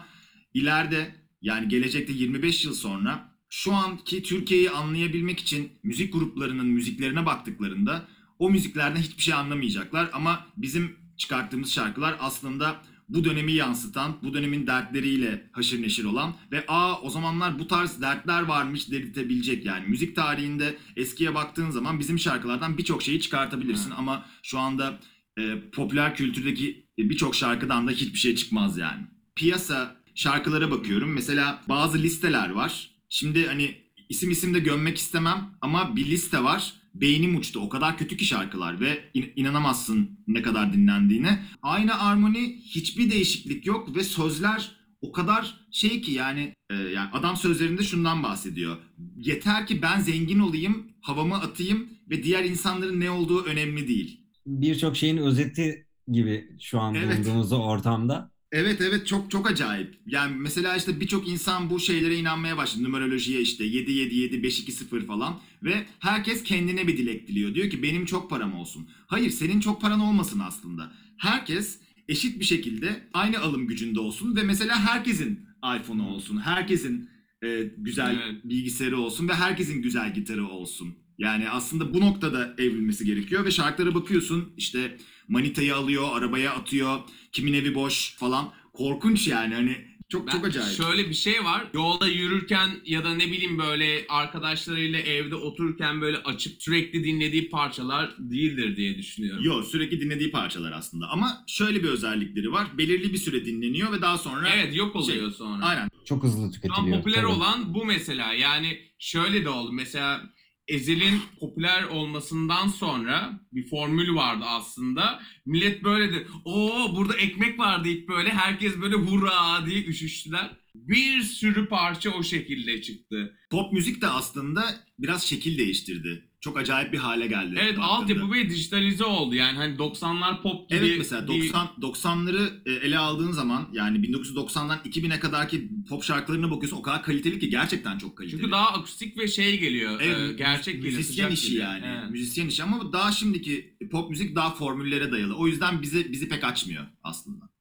ileride 0.55 1.15
yani 1.43 1.69
gelecekte 1.69 2.13
25 2.13 2.65
yıl 2.65 2.75
sonra 2.75 3.35
şu 3.51 3.73
anki 3.75 4.23
Türkiye'yi 4.23 4.71
anlayabilmek 4.71 5.41
için 5.41 5.73
müzik 5.83 6.13
gruplarının 6.13 6.67
müziklerine 6.67 7.27
baktıklarında 7.27 8.07
o 8.39 8.51
müziklerden 8.51 9.01
hiçbir 9.01 9.23
şey 9.23 9.35
anlamayacaklar 9.35 10.11
ama 10.13 10.47
bizim 10.57 10.97
çıkarttığımız 11.17 11.73
şarkılar 11.73 12.17
aslında 12.21 12.83
bu 13.09 13.25
dönemi 13.25 13.53
yansıtan, 13.53 14.17
bu 14.23 14.35
dönemin 14.35 14.67
dertleriyle 14.67 15.51
haşır 15.53 15.83
neşir 15.83 16.05
olan 16.05 16.35
ve 16.53 16.65
aa 16.69 17.01
o 17.01 17.11
zamanlar 17.11 17.59
bu 17.59 17.67
tarz 17.67 18.01
dertler 18.01 18.43
varmış 18.43 18.91
dedirtebilecek 18.91 19.67
yani 19.67 19.87
müzik 19.87 20.17
tarihinde 20.17 20.79
eskiye 20.97 21.35
baktığın 21.35 21.71
zaman 21.71 22.01
bizim 22.01 22.19
şarkılardan 22.19 22.79
birçok 22.79 23.03
şeyi 23.03 23.21
çıkartabilirsin 23.21 23.91
Hı. 23.91 23.95
ama 23.95 24.27
şu 24.43 24.59
anda 24.59 24.99
e, 25.39 25.71
popüler 25.73 26.17
kültürdeki 26.17 26.87
birçok 26.99 27.35
şarkıdan 27.35 27.87
da 27.87 27.91
hiçbir 27.91 28.19
şey 28.19 28.37
çıkmaz 28.37 28.79
yani. 28.79 29.03
Piyasa 29.37 29.97
şarkılara 30.15 30.71
bakıyorum. 30.71 31.13
Mesela 31.13 31.63
bazı 31.69 31.99
listeler 31.99 32.51
var. 32.51 32.91
Şimdi 33.09 33.47
hani 33.47 33.75
isim 34.09 34.31
isim 34.31 34.55
de 34.55 34.59
gömmek 34.61 34.99
istemem 34.99 35.51
ama 35.61 35.97
bir 35.97 36.07
liste 36.07 36.43
var. 36.45 36.73
Beynim 36.95 37.37
uçtu. 37.37 37.61
O 37.61 37.69
kadar 37.69 37.99
kötü 37.99 38.17
ki 38.17 38.25
şarkılar 38.25 38.81
ve 38.81 39.11
in- 39.15 39.33
inanamazsın 39.37 40.11
ne 40.27 40.43
kadar 40.43 40.73
dinlendiğine. 40.73 41.43
Aynı 41.63 42.01
armoni 42.01 42.61
hiçbir 42.65 43.11
değişiklik 43.11 43.67
yok 43.67 43.97
ve 43.97 44.05
sözler 44.05 44.71
o 45.01 45.13
kadar 45.13 45.55
şey 45.71 46.01
ki 46.01 46.13
yani, 46.13 46.55
e, 46.71 46.75
yani 46.75 47.11
adam 47.13 47.37
sözlerinde 47.37 47.83
şundan 47.83 48.23
bahsediyor. 48.23 48.77
Yeter 49.17 49.67
ki 49.67 49.83
ben 49.83 50.01
zengin 50.01 50.39
olayım, 50.39 50.87
havamı 51.01 51.35
atayım 51.35 51.89
ve 52.11 52.23
diğer 52.23 52.45
insanların 52.45 53.01
ne 53.01 53.11
olduğu 53.11 53.45
önemli 53.45 53.89
değil. 53.89 54.24
Birçok 54.47 54.97
şeyin 54.97 55.17
özeti 55.17 55.87
gibi 56.13 56.57
şu 56.61 56.81
an 56.81 56.95
Evet. 56.95 57.19
bulunduğumuz 57.19 57.53
ortamda. 57.53 58.31
Evet 58.53 58.81
evet 58.81 59.07
çok 59.07 59.31
çok 59.31 59.51
acayip. 59.51 59.99
Yani 60.07 60.37
mesela 60.37 60.77
işte 60.77 61.01
birçok 61.01 61.29
insan 61.29 61.71
bu 61.71 61.81
şeylere 61.81 62.17
inanmaya 62.17 62.57
başladı. 62.57 62.85
Numerolojiye 62.85 63.41
işte 63.41 63.65
777 63.65 64.43
520 64.43 65.07
falan 65.07 65.41
ve 65.63 65.87
herkes 65.99 66.43
kendine 66.43 66.87
bir 66.87 66.99
dilek 66.99 67.29
diliyor. 67.29 67.55
Diyor 67.55 67.71
ki 67.71 67.83
benim 67.83 68.05
çok 68.07 68.31
param 68.31 68.55
olsun. 68.55 68.89
Hayır 69.07 69.31
senin 69.31 69.61
çok 69.61 69.81
paran 69.81 70.01
olmasın 70.01 70.39
aslında. 70.39 70.93
Herkes 71.19 71.79
eşit 72.09 72.41
bir 72.41 72.45
şekilde 72.45 73.09
aynı 73.13 73.39
alım 73.39 73.67
gücünde 73.67 74.01
olsun 74.01 74.37
ve 74.37 74.43
mesela 74.43 74.81
herkesin 74.81 75.41
iPhone'u 75.81 76.09
olsun. 76.09 76.37
Herkesin 76.37 77.09
e, 77.45 77.71
güzel 77.79 78.21
Evet. 78.25 78.45
bilgisayarı 78.45 78.99
olsun 78.99 79.29
ve 79.29 79.35
herkesin 79.35 79.83
güzel 79.83 80.15
gitarı 80.15 80.47
olsun. 80.49 80.95
Yani 81.19 81.51
aslında 81.51 81.95
bu 81.95 82.01
noktada 82.01 82.55
evrilmesi 82.59 83.05
gerekiyor 83.05 83.45
ve 83.45 83.51
şarkılara 83.51 83.95
bakıyorsun 83.95 84.53
işte 84.57 84.97
manitayı 85.29 85.77
alıyor, 85.77 86.05
arabaya 86.13 86.53
atıyor, 86.53 86.99
kimin 87.33 87.53
evi 87.53 87.75
boş 87.75 88.17
falan. 88.17 88.53
Korkunç 88.73 89.29
yani 89.29 89.55
hani 89.55 89.77
çok 90.09 90.31
çok 90.31 90.43
Ben- 90.45 90.49
acayip. 90.49 90.77
Şöyle 90.77 91.09
bir 91.09 91.15
şey 91.15 91.45
var. 91.45 91.65
Yolda 91.75 92.09
yürürken 92.09 92.71
ya 92.87 93.05
da 93.05 93.15
ne 93.15 93.27
bileyim 93.27 93.59
böyle 93.59 94.07
arkadaşlarıyla 94.09 94.99
evde 94.99 95.35
otururken 95.35 96.01
böyle 96.01 96.17
açıp 96.19 96.63
sürekli 96.63 97.05
dinlediği 97.05 97.51
parçalar 97.51 98.15
değildir 98.19 98.77
diye 98.77 98.99
düşünüyorum. 98.99 99.45
Yok 99.45 99.65
sürekli 99.65 100.01
dinlediği 100.01 100.31
parçalar 100.31 100.73
aslında 100.73 101.07
ama 101.09 101.45
şöyle 101.47 101.83
bir 101.83 101.89
özellikleri 101.89 102.53
var. 102.53 102.67
Belirli 102.79 103.13
bir 103.13 103.19
süre 103.19 103.45
dinleniyor 103.45 103.93
ve 103.93 104.03
daha 104.03 104.19
sonra 104.19 104.49
Evet 104.49 104.77
yok 104.77 104.97
oluyor 104.97 105.29
Şey, 105.29 105.31
sonra. 105.39 105.65
aynen 105.65 105.89
Çok 106.05 106.23
hızlı 106.23 106.39
Şu 106.39 106.45
an 106.45 106.51
tüketiliyor. 106.51 106.97
popüler 106.99 107.17
tabii. 107.23 107.27
olan 107.27 107.75
bu 107.75 107.85
mesela. 107.85 108.33
Yani 108.33 108.79
şöyle 108.99 109.45
de 109.45 109.49
oldu. 109.49 109.73
Mesela 109.73 110.23
Ezel'in 110.69 111.21
popüler 111.41 111.83
olmasından 111.85 112.69
sonra 112.69 113.41
bir 113.53 113.69
formül 113.69 114.15
vardı 114.15 114.45
aslında. 114.49 115.23
Millet 115.47 115.85
böyle 115.85 116.13
de 116.13 116.27
o 116.45 116.71
burada 116.97 117.17
ekmek 117.17 117.59
var 117.59 117.85
deyip 117.85 118.09
böyle 118.09 118.31
herkes 118.31 118.77
böyle 118.81 118.95
hurra 118.97 119.67
diye 119.67 119.85
üşüştüler. 119.85 120.51
Bir 120.75 121.21
sürü 121.23 121.69
parça 121.69 122.11
o 122.11 122.23
şekilde 122.23 122.83
çıktı. 122.83 123.35
pop 123.51 123.73
müzik 123.73 124.03
de 124.03 124.07
aslında 124.07 124.65
biraz 124.99 125.23
şekil 125.25 125.59
değiştirdi. 125.59 126.29
Çok 126.41 126.59
acayip 126.59 126.93
bir 126.93 126.99
hale 126.99 127.27
geldi. 127.27 127.55
Evet 127.59 127.79
baktığında. 127.79 127.85
altyapı 127.87 128.33
ve 128.33 128.51
dijitalize 128.51 129.05
oldu. 129.05 129.35
Yani 129.35 129.57
hani 129.57 129.77
90'lar 129.77 130.43
pop 130.43 130.71
gibi. 130.71 130.79
Evet 130.79 130.99
mesela 130.99 131.29
bir- 131.29 131.53
90 131.53 131.67
90'ları 131.81 132.63
e, 132.67 132.73
ele 132.73 132.99
aldığın 132.99 133.33
zaman 133.33 133.69
yani 133.73 133.99
1990'dan 133.99 134.79
2000'e 134.85 135.21
kadarki 135.21 135.71
pop 135.89 136.05
şarkılarına 136.05 136.51
bakıyorsun 136.51 136.77
o 136.77 136.83
kadar 136.83 137.03
kaliteli 137.03 137.39
ki 137.39 137.49
gerçekten 137.51 137.99
çok 137.99 138.17
kaliteli. 138.19 138.39
Çünkü 138.41 138.53
daha 138.53 138.69
akustik 138.69 139.19
ve 139.19 139.29
şey 139.29 139.61
geliyor. 139.61 140.01
Evet, 140.01 140.31
e, 140.31 140.33
gerçek 140.33 140.75
geliyor. 140.75 140.97
müzisyen 140.97 141.31
işi 141.31 141.49
geliyor. 141.51 141.65
yani. 141.69 141.85
Evet. 141.87 142.11
Müzisyen 142.11 142.47
işi 142.49 142.63
ama 142.63 142.93
daha 142.93 143.13
şimdiki 143.13 143.77
pop 143.91 144.11
müzik 144.11 144.37
daha 144.37 144.55
formüllere 144.55 145.13
dayalı. 145.13 145.35
O 145.37 145.47
yüzden 145.47 145.83
bizi 145.83 146.13
bizi 146.13 146.29
pek 146.29 146.45
açmıyor 146.45 146.85
aslında. 147.03 147.54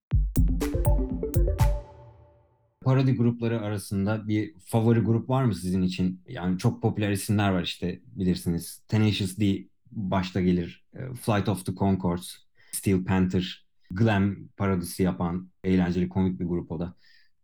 Parodi 2.84 3.16
grupları 3.16 3.62
arasında 3.62 4.28
bir 4.28 4.54
favori 4.66 5.00
grup 5.00 5.30
var 5.30 5.44
mı 5.44 5.56
sizin 5.56 5.82
için? 5.82 6.22
Yani 6.28 6.58
çok 6.58 6.82
popüler 6.82 7.12
isimler 7.12 7.50
var 7.52 7.64
işte 7.64 8.02
bilirsiniz. 8.06 8.84
Tenacious 8.88 9.38
D 9.40 9.68
başta 9.92 10.42
gelir. 10.42 10.86
E, 10.94 11.14
Flight 11.16 11.50
of 11.50 11.66
the 11.66 11.76
Conchords, 11.76 12.36
Steel 12.72 13.04
Panther, 13.04 13.68
glam 13.92 14.36
parodisi 14.58 15.04
yapan 15.04 15.50
eğlenceli 15.64 16.10
komik 16.10 16.40
bir 16.40 16.46
grup 16.46 16.72
o 16.72 16.80
da. 16.80 16.96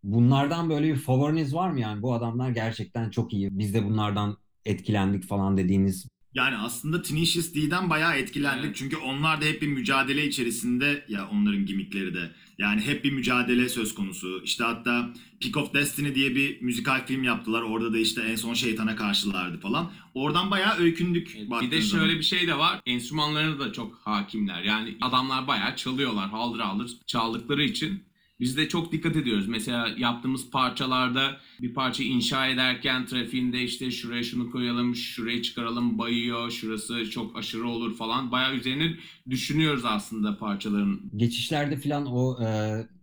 Bunlardan 0.03 0.69
böyle 0.69 0.88
bir 0.88 0.96
favoriniz 0.96 1.53
var 1.55 1.69
mı 1.69 1.79
yani? 1.79 2.01
Bu 2.01 2.13
adamlar 2.13 2.50
gerçekten 2.50 3.10
çok 3.10 3.34
iyi. 3.34 3.60
Biz 3.60 3.74
de 3.74 3.86
bunlardan 3.86 4.38
etkilendik 4.65 5.24
falan 5.24 5.58
dediğiniz 5.58 6.08
Yani 6.39 6.58
aslında 6.58 7.01
Tenacious 7.01 7.53
D'den 7.53 7.89
bayağı 7.89 8.15
etkilendik. 8.15 8.65
Evet. 8.65 8.75
Çünkü 8.75 8.98
onlar 8.98 9.41
da 9.41 9.46
hep 9.46 9.62
bir 9.62 9.67
mücadele 9.67 10.27
içerisinde 10.27 11.05
ya 11.10 11.29
onların 11.31 11.65
gimmickleri 11.65 12.13
de. 12.13 12.31
Yani 12.58 12.81
hep 12.81 13.03
bir 13.03 13.12
mücadele 13.12 13.69
söz 13.69 13.96
konusu. 13.96 14.41
İşte 14.43 14.63
hatta 14.63 15.10
Peak 15.41 15.58
of 15.58 15.74
Destiny 15.74 16.15
diye 16.15 16.36
bir 16.36 16.62
müzikal 16.62 17.05
film 17.05 17.24
yaptılar. 17.24 17.62
Orada 17.62 17.93
da 17.93 17.98
işte 17.98 18.22
en 18.22 18.36
son 18.36 18.53
şeytana 18.53 18.96
karşılardı 18.96 19.60
falan. 19.60 19.91
Oradan 20.13 20.51
bayağı 20.51 20.77
öykündük. 20.77 21.36
Evet, 21.38 21.62
Bir 21.62 21.72
de 21.72 21.81
zaman. 21.81 22.03
şöyle 22.03 22.19
bir 22.19 22.24
şey 22.24 22.48
de 22.48 22.58
var. 22.58 22.81
Enstrümanlarına 22.86 23.60
da 23.60 23.74
çok 23.74 24.01
hakimler. 24.03 24.63
Yani 24.63 24.98
adamlar 25.01 25.48
bayağı 25.48 25.75
çalıyorlar. 25.75 26.29
Haldır 26.29 26.60
haldır 26.60 26.91
çaldıkları 27.08 27.63
için. 27.63 28.03
Biz 28.39 28.58
de 28.58 28.67
çok 28.67 28.91
dikkat 28.91 29.15
ediyoruz. 29.15 29.48
Mesela 29.48 29.89
yaptığımız 29.98 30.50
parçalarda 30.50 31.38
bir 31.62 31.74
parça 31.74 32.03
inşa 32.03 32.48
ederken 32.48 33.05
trafiğinde 33.05 33.63
işte 33.63 33.91
şuraya 33.91 34.24
şunu 34.24 34.51
koyalım, 34.51 34.96
şurayı 34.96 35.41
çıkaralım, 35.41 35.98
bayıyor, 35.98 36.51
şurası 36.51 37.10
çok 37.10 37.38
aşırı 37.38 37.67
olur 37.67 37.96
falan. 37.98 38.31
Bayağı 38.31 38.55
üzerine 38.55 38.96
düşünüyoruz 39.29 39.86
aslında 39.86 40.38
parçaların. 40.38 41.01
geçişlerde 41.15 41.77
falan 41.77 42.05
o 42.05 42.43
e, 42.43 42.48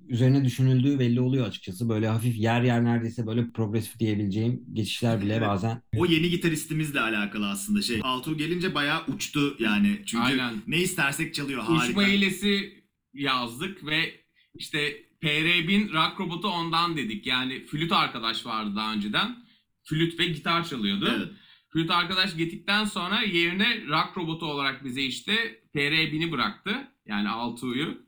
üzerine 0.08 0.44
düşünüldüğü 0.44 0.98
belli 0.98 1.20
oluyor 1.20 1.46
açıkçası. 1.46 1.88
Böyle 1.88 2.08
hafif 2.08 2.38
yer 2.38 2.62
yer 2.62 2.84
neredeyse 2.84 3.26
böyle 3.26 3.50
progresif 3.50 3.98
diyebileceğim 4.00 4.64
geçişler 4.72 5.20
bile 5.22 5.34
Evet. 5.34 5.48
bazen 5.48 5.82
O 5.96 6.06
yeni 6.06 6.30
gitaristimizle 6.30 7.00
alakalı 7.00 7.48
aslında 7.48 7.82
şey. 7.82 8.00
Altuğ 8.02 8.36
gelince 8.36 8.74
bayağı 8.74 9.00
uçtu 9.06 9.56
yani. 9.58 10.02
Çünkü 10.06 10.24
Aynen. 10.24 10.54
ne 10.66 10.78
istersek 10.78 11.34
çalıyor. 11.34 11.62
Harika. 11.62 11.88
Uçma 11.88 12.06
hilesi 12.06 12.82
yazdık 13.14 13.86
ve 13.86 14.12
işte 14.54 15.05
PR1000 15.26 15.92
rock 15.92 16.20
robotu 16.20 16.48
ondan 16.48 16.96
dedik. 16.96 17.26
Yani 17.26 17.66
flüt 17.66 17.92
arkadaş 17.92 18.46
vardı 18.46 18.76
daha 18.76 18.94
önceden. 18.94 19.36
Flüt 19.84 20.20
ve 20.20 20.26
gitar 20.26 20.64
çalıyordu. 20.64 21.12
Evet. 21.16 21.28
Flüt 21.68 21.90
arkadaş 21.90 22.36
gittikten 22.36 22.84
sonra 22.84 23.22
yerine 23.22 23.86
rock 23.88 24.16
robotu 24.16 24.46
olarak 24.46 24.84
bize 24.84 25.02
işte 25.02 25.60
PR1000'i 25.74 26.32
bıraktı. 26.32 26.70
Yani 27.06 27.28
Altuğ'yu. 27.28 28.06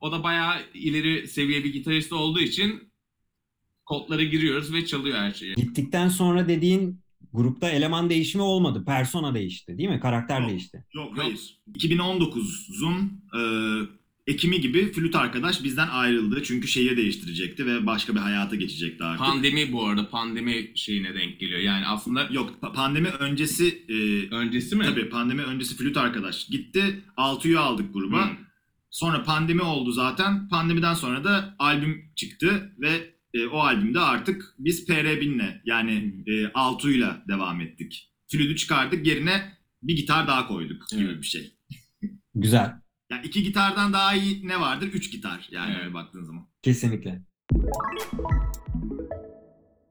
o 0.00 0.12
da 0.12 0.22
bayağı 0.22 0.62
ileri 0.74 1.28
seviye 1.28 1.64
bir 1.64 1.72
gitarist 1.72 2.12
olduğu 2.12 2.40
için 2.40 2.92
kodları 3.84 4.24
giriyoruz 4.24 4.72
ve 4.72 4.86
çalıyor 4.86 5.18
her 5.18 5.32
şeyi. 5.32 5.54
Gittikten 5.54 6.08
sonra 6.08 6.48
dediğin 6.48 7.00
grupta 7.32 7.70
eleman 7.70 8.10
değişimi 8.10 8.42
olmadı. 8.42 8.84
Persona 8.86 9.34
değişti 9.34 9.78
değil 9.78 9.88
mi? 9.88 10.00
Karakter 10.00 10.40
Yok. 10.40 10.50
değişti. 10.50 10.84
Yok, 10.94 11.16
Yok. 11.16 11.24
hayır. 11.24 11.58
2019'un 11.74 13.22
e, 13.36 13.40
Ekim'i 14.26 14.60
gibi 14.60 14.92
flüt 14.92 15.16
arkadaş 15.16 15.64
bizden 15.64 15.88
ayrıldı. 15.88 16.42
Çünkü 16.42 16.68
şehir 16.68 16.96
değiştirecekti 16.96 17.66
ve 17.66 17.86
başka 17.86 18.14
bir 18.14 18.20
hayata 18.20 18.56
geçecekti 18.56 19.04
artık. 19.04 19.26
Pandemi 19.26 19.72
bu 19.72 19.86
arada 19.86 20.08
pandemi 20.10 20.72
şeyine 20.74 21.14
denk 21.14 21.40
geliyor. 21.40 21.60
Yani 21.60 21.86
aslında 21.86 22.28
Yok 22.32 22.58
pa- 22.62 22.72
pandemi 22.74 23.08
öncesi 23.08 23.84
e, 23.88 23.94
öncesi 24.34 24.76
mi? 24.76 24.84
tabii 24.84 25.08
pandemi 25.08 25.42
öncesi 25.42 25.76
flüt 25.76 25.96
arkadaş 25.96 26.46
gitti. 26.46 27.00
Altuğ'yu 27.16 27.60
aldık 27.60 27.94
gruba. 27.94 28.30
Hı. 28.30 28.32
Sonra 28.90 29.22
pandemi 29.22 29.62
oldu 29.62 29.92
zaten. 29.92 30.48
Pandemiden 30.48 30.94
sonra 30.94 31.24
da 31.24 31.54
albüm 31.58 32.12
çıktı 32.16 32.72
ve 32.78 33.14
e, 33.34 33.46
o 33.46 33.58
albümde 33.58 34.00
artık 34.00 34.54
biz 34.58 34.88
PR1000'le 34.88 35.60
yani 35.64 36.14
e, 36.26 36.46
Altuğ'yla 36.54 37.24
devam 37.28 37.60
ettik. 37.60 38.10
Flütü 38.32 38.56
çıkardık 38.56 39.06
yerine 39.06 39.58
bir 39.82 39.96
gitar 39.96 40.26
daha 40.26 40.48
koyduk 40.48 40.88
gibi 40.90 41.04
Evet. 41.04 41.22
bir 41.22 41.26
şey. 41.26 41.54
Güzel. 42.34 42.83
Yani 43.14 43.26
iki 43.26 43.42
gitardan 43.42 43.92
daha 43.92 44.14
iyi 44.14 44.48
ne 44.48 44.60
vardır? 44.60 44.86
Üç 44.92 45.12
gitar 45.12 45.48
yani 45.50 45.72
Evet. 45.72 45.82
öyle 45.84 45.94
baktığın 45.94 46.24
zaman. 46.24 46.46
Kesinlikle. 46.62 47.22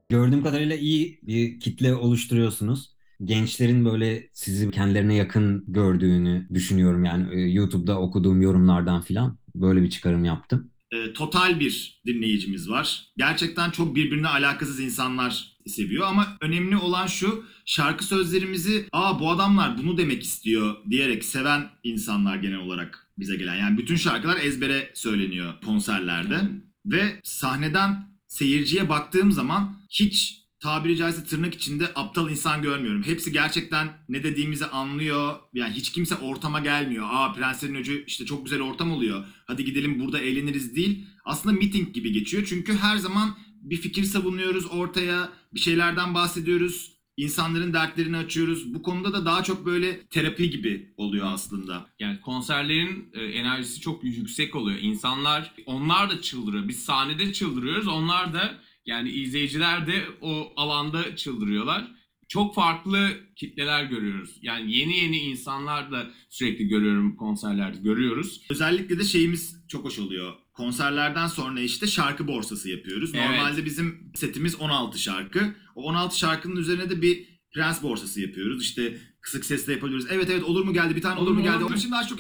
Gördüğüm 0.10 0.44
kadarıyla 0.44 0.76
iyi 0.76 1.20
bir 1.24 1.60
kitle 1.60 1.96
oluşturuyorsunuz. 1.96 2.94
Gençlerin 3.24 3.86
böyle 3.86 4.30
sizi 4.34 4.72
kendilerine 4.72 5.16
yakın 5.16 5.66
gördüğünü 5.68 6.48
düşünüyorum 6.54 7.06
yani 7.06 7.36
e, 7.36 7.40
YouTube'da 7.40 8.00
okuduğum 8.00 8.42
yorumlardan 8.42 9.02
filan 9.02 9.38
böyle 9.56 9.82
bir 9.84 9.90
çıkarım 9.90 10.26
yaptım. 10.26 10.72
E, 10.92 11.14
total 11.14 11.60
bir 11.60 12.02
dinleyicimiz 12.06 12.70
var. 12.70 13.06
Gerçekten 13.18 13.72
çok 13.72 13.96
birbirine 13.96 14.28
alakasız 14.28 14.80
insanlar 14.80 15.54
seviyor 15.68 16.08
ama 16.08 16.38
önemli 16.42 16.78
olan 16.78 17.08
şu 17.08 17.46
şarkı 17.66 18.06
sözlerimizi 18.06 18.86
aa 18.92 19.20
bu 19.20 19.32
adamlar 19.32 19.78
bunu 19.78 19.98
demek 19.98 20.24
istiyor 20.24 20.76
diyerek 20.90 21.26
seven 21.26 21.70
insanlar 21.84 22.36
genel 22.36 22.60
olarak 22.60 23.03
bize 23.18 23.36
gelen. 23.36 23.56
Yani 23.56 23.78
bütün 23.78 23.96
şarkılar 23.96 24.38
ezbere 24.38 24.92
söyleniyor 24.94 25.54
konserlerde. 25.66 26.42
Ve 26.86 27.20
sahneden 27.24 28.14
seyirciye 28.28 28.90
baktığım 28.90 29.32
zaman 29.32 29.78
hiç 29.90 30.44
tabiri 30.60 30.98
caizse 30.98 31.24
tırnak 31.24 31.56
içinde 31.56 31.92
aptal 31.96 32.30
insan 32.30 32.62
görmüyorum. 32.62 33.04
Hepsi 33.04 33.32
gerçekten 33.32 33.88
ne 34.10 34.24
dediğimizi 34.24 34.66
anlıyor. 34.66 35.36
Yani 35.54 35.74
hiç 35.74 35.92
kimse 35.92 36.16
ortama 36.16 36.60
gelmiyor. 36.60 37.08
Aa 37.12 37.34
Prenslerin 37.34 37.76
Öcü 37.76 38.04
işte 38.08 38.26
çok 38.26 38.46
güzel 38.46 38.62
ortam 38.62 38.92
oluyor. 38.92 39.26
Hadi 39.46 39.66
gidelim 39.66 40.00
burada 40.00 40.20
eğleniriz 40.20 40.76
değil. 40.76 41.06
Aslında 41.26 41.56
meeting 41.56 41.94
gibi 41.94 42.12
geçiyor. 42.12 42.46
Çünkü 42.50 42.78
her 42.78 42.98
zaman 42.98 43.38
bir 43.62 43.78
fikir 43.78 44.04
savunuyoruz 44.04 44.66
ortaya. 44.66 45.30
Bir 45.54 45.60
şeylerden 45.60 46.14
bahsediyoruz. 46.14 46.93
İnsanların 47.18 47.74
dertlerini 47.74 48.18
açıyoruz. 48.18 48.74
Bu 48.74 48.82
konuda 48.82 49.14
da 49.14 49.26
daha 49.26 49.44
çok 49.44 49.66
böyle 49.66 50.00
terapi 50.06 50.50
gibi 50.50 50.94
oluyor 50.98 51.28
aslında. 51.30 51.90
Yani 52.00 52.22
konserlerin 52.22 53.10
e, 53.14 53.24
enerjisi 53.24 53.82
çok 53.82 54.04
yüksek 54.04 54.56
oluyor. 54.56 54.80
İnsanlar 54.82 55.54
onlar 55.66 56.10
da 56.10 56.22
çıldırıyor. 56.22 56.68
Biz 56.68 56.84
sahnede 56.86 57.34
çıldırıyoruz. 57.34 57.88
Onlar 57.88 58.34
da 58.34 58.60
yani 58.86 59.10
izleyiciler 59.10 59.88
de 59.88 60.04
o 60.22 60.54
alanda 60.56 61.16
çıldırıyorlar. 61.16 61.92
Çok 62.28 62.56
farklı 62.56 63.10
kitleler 63.36 63.84
görüyoruz. 63.84 64.38
Yani 64.42 64.78
yeni 64.78 64.98
yeni 64.98 65.18
insanlar 65.18 65.92
da 65.92 66.12
sürekli 66.30 66.68
görüyorum 66.68 67.16
konserlerde 67.16 67.78
görüyoruz. 67.78 68.42
Özellikle 68.50 69.00
de 69.00 69.04
şeyimiz 69.04 69.66
çok 69.68 69.86
hoş 69.86 70.00
oluyor. 70.00 70.34
Konserlerden 70.54 71.28
sonra 71.28 71.60
işte 71.60 71.88
şarkı 71.88 72.28
borsası 72.28 72.70
yapıyoruz. 72.70 73.12
Evet. 73.14 73.30
Normalde 73.30 73.66
bizim 73.66 74.12
setimiz 74.16 74.56
16 74.56 75.00
şarkı. 75.00 75.56
O 75.76 75.84
16 75.84 76.20
şarkının 76.20 76.56
üzerine 76.56 76.90
de 76.90 77.02
bir 77.02 77.26
prens 77.54 77.84
borsası 77.84 78.22
yapıyoruz. 78.22 78.64
İşte 78.64 78.98
kısık 79.22 79.46
sesle 79.46 79.74
yapabiliyoruz. 79.74 80.08
Evet 80.10 80.30
evet 80.30 80.44
olur 80.44 80.64
mu 80.66 80.74
geldi 80.74 80.96
bir 80.96 81.02
tane 81.02 81.20
olur, 81.20 81.28
Olur 81.28 81.38
mu 81.38 81.44
geldi. 81.44 81.64
olur 81.64 81.72
mu? 81.74 81.78
Şimdi 81.78 81.96
aşk 81.96 82.10
çok 82.10 82.20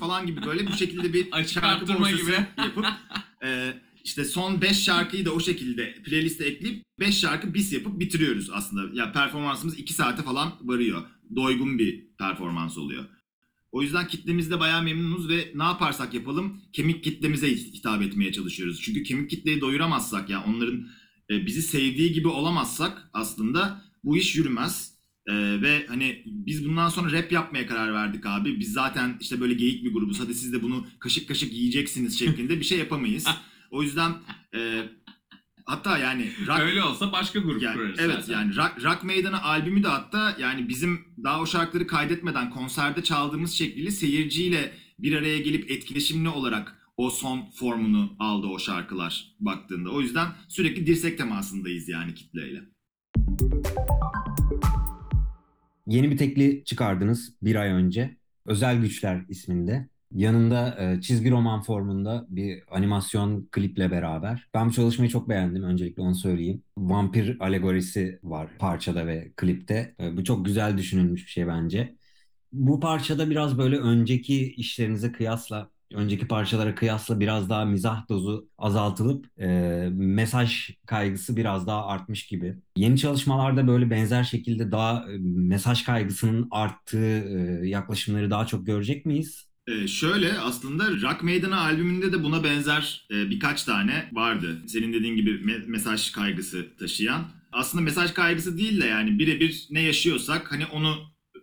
falan 0.00 0.26
gibi 0.26 0.46
böyle 0.46 0.66
bu 0.66 0.72
şekilde 0.72 1.12
bir 1.12 1.44
şarkı 1.46 1.88
borsası 1.88 2.16
gibi. 2.22 2.32
yapıp 2.58 2.86
e, 3.44 3.72
işte 4.04 4.24
son 4.24 4.60
5 4.62 4.84
şarkıyı 4.84 5.24
da 5.24 5.30
o 5.32 5.40
şekilde 5.40 5.94
playliste 6.04 6.44
ekleyip 6.44 6.82
5 7.00 7.18
şarkı 7.18 7.54
bis 7.54 7.72
yapıp 7.72 8.00
bitiriyoruz 8.00 8.50
aslında. 8.50 8.96
Ya 9.00 9.12
performansımız 9.12 9.78
2 9.78 9.92
saate 9.94 10.22
falan 10.22 10.52
varıyor. 10.62 11.02
Doygun 11.36 11.78
bir 11.78 12.06
performans 12.18 12.78
oluyor. 12.78 13.04
O 13.72 13.82
yüzden 13.82 14.08
kitlemizde 14.08 14.60
bayağı 14.60 14.82
memnunuz 14.82 15.28
ve 15.28 15.52
ne 15.54 15.62
yaparsak 15.62 16.14
yapalım 16.14 16.60
kemik 16.72 17.04
kitlemize 17.04 17.48
hitap 17.48 18.02
etmeye 18.02 18.32
çalışıyoruz. 18.32 18.80
Çünkü 18.82 19.02
kemik 19.02 19.30
kitleyi 19.30 19.60
doyuramazsak 19.60 20.30
ya 20.30 20.44
onların 20.44 20.88
e, 21.30 21.46
bizi 21.46 21.62
sevdiği 21.62 22.12
gibi 22.12 22.28
olamazsak 22.28 23.10
aslında 23.12 23.82
bu 24.04 24.16
iş 24.16 24.36
yürümez. 24.36 24.98
E, 25.26 25.32
ve 25.62 25.86
hani 25.86 26.22
biz 26.26 26.68
bundan 26.68 26.88
sonra 26.88 27.12
rap 27.12 27.32
yapmaya 27.32 27.66
karar 27.66 27.94
verdik 27.94 28.26
abi. 28.26 28.60
Biz 28.60 28.72
zaten 28.72 29.16
işte 29.20 29.40
böyle 29.40 29.54
geyik 29.54 29.84
bir 29.84 29.92
grubuz. 29.92 30.20
Hadi 30.20 30.34
siz 30.34 30.52
de 30.52 30.62
bunu 30.62 30.86
kaşık 30.98 31.28
kaşık 31.28 31.52
yiyeceksiniz 31.52 32.18
şeklinde 32.18 32.60
bir 32.60 32.64
şey 32.64 32.78
yapamayız. 32.78 33.26
O 33.70 33.82
yüzden 33.82 34.12
e, 34.54 34.88
hatta 35.68 35.98
yani 35.98 36.30
rock, 36.46 36.60
Öyle 36.60 36.82
olsa 36.82 37.12
başka 37.12 37.38
grup 37.38 37.62
yani, 37.62 37.76
kurarız 37.76 37.98
evet 38.00 38.16
zaten. 38.20 38.32
yani 38.32 38.56
rock, 38.56 38.84
rock 38.84 39.04
Meydanı 39.04 39.42
albümü 39.42 39.82
de 39.82 39.88
hatta 39.88 40.36
yani 40.38 40.68
bizim 40.68 41.00
daha 41.24 41.40
o 41.40 41.46
şarkıları 41.46 41.86
kaydetmeden 41.86 42.50
konserde 42.50 43.02
çaldığımız 43.02 43.52
şekliyle 43.52 43.90
seyirciyle 43.90 44.72
bir 44.98 45.16
araya 45.16 45.38
gelip 45.38 45.70
etkileşimli 45.70 46.28
olarak 46.28 46.74
o 46.96 47.10
son 47.10 47.50
formunu 47.50 48.16
aldı 48.18 48.46
o 48.46 48.58
şarkılar 48.58 49.36
baktığında. 49.40 49.90
O 49.90 50.00
yüzden 50.00 50.28
sürekli 50.48 50.86
dirsek 50.86 51.18
temasındayız 51.18 51.88
yani 51.88 52.14
kitleyle. 52.14 52.60
Yeni 55.86 56.10
bir 56.10 56.16
tekli 56.16 56.64
çıkardınız 56.64 57.34
bir 57.42 57.56
ay 57.56 57.68
önce. 57.68 58.16
Özel 58.46 58.80
Güçler 58.80 59.24
isminde. 59.28 59.88
Yanında 60.10 60.76
e, 60.92 61.00
çizgi 61.00 61.30
roman 61.30 61.62
formunda 61.62 62.26
bir 62.28 62.62
animasyon 62.70 63.48
kliple 63.52 63.90
beraber. 63.90 64.48
Ben 64.54 64.68
bu 64.68 64.72
çalışmayı 64.72 65.10
çok 65.10 65.28
beğendim. 65.28 65.62
Öncelikle 65.62 66.02
onu 66.02 66.14
söyleyeyim. 66.14 66.62
Vampir 66.78 67.36
alegorisi 67.40 68.20
var 68.22 68.50
parçada 68.58 69.06
ve 69.06 69.32
klipte. 69.36 69.94
E, 70.00 70.16
bu 70.16 70.24
çok 70.24 70.44
güzel 70.46 70.78
düşünülmüş 70.78 71.24
bir 71.26 71.30
şey 71.30 71.46
bence. 71.46 71.96
Bu 72.52 72.80
parçada 72.80 73.30
biraz 73.30 73.58
böyle 73.58 73.78
önceki 73.78 74.52
işlerinize 74.54 75.12
kıyasla, 75.12 75.70
önceki 75.94 76.28
parçalara 76.28 76.74
kıyasla 76.74 77.20
biraz 77.20 77.50
daha 77.50 77.64
mizah 77.64 78.08
dozu 78.08 78.48
azaltılıp 78.58 79.26
e, 79.40 79.46
mesaj 79.92 80.70
kaygısı 80.86 81.36
biraz 81.36 81.66
daha 81.66 81.86
artmış 81.86 82.26
gibi. 82.26 82.56
Yeni 82.76 82.98
çalışmalarda 82.98 83.68
böyle 83.68 83.90
benzer 83.90 84.24
şekilde 84.24 84.72
daha 84.72 85.12
e, 85.12 85.18
mesaj 85.20 85.84
kaygısının 85.84 86.48
arttığı 86.50 86.98
e, 87.64 87.68
yaklaşımları 87.68 88.30
daha 88.30 88.46
çok 88.46 88.66
görecek 88.66 89.06
miyiz? 89.06 89.47
Ee, 89.68 89.88
şöyle 89.88 90.38
aslında 90.38 90.90
Rock 90.90 91.22
Meydanı 91.22 91.60
albümünde 91.60 92.12
de 92.12 92.22
buna 92.24 92.44
benzer 92.44 93.06
e, 93.10 93.30
birkaç 93.30 93.64
tane 93.64 94.10
vardı. 94.12 94.62
Senin 94.66 94.92
dediğin 94.92 95.16
gibi 95.16 95.30
me- 95.30 95.66
mesaj 95.66 96.10
kaygısı 96.12 96.66
taşıyan. 96.78 97.24
Aslında 97.52 97.84
mesaj 97.84 98.12
kaygısı 98.12 98.58
değil 98.58 98.80
de 98.80 98.86
yani 98.86 99.18
birebir 99.18 99.66
ne 99.70 99.82
yaşıyorsak 99.82 100.52
hani 100.52 100.66
onu 100.66 100.96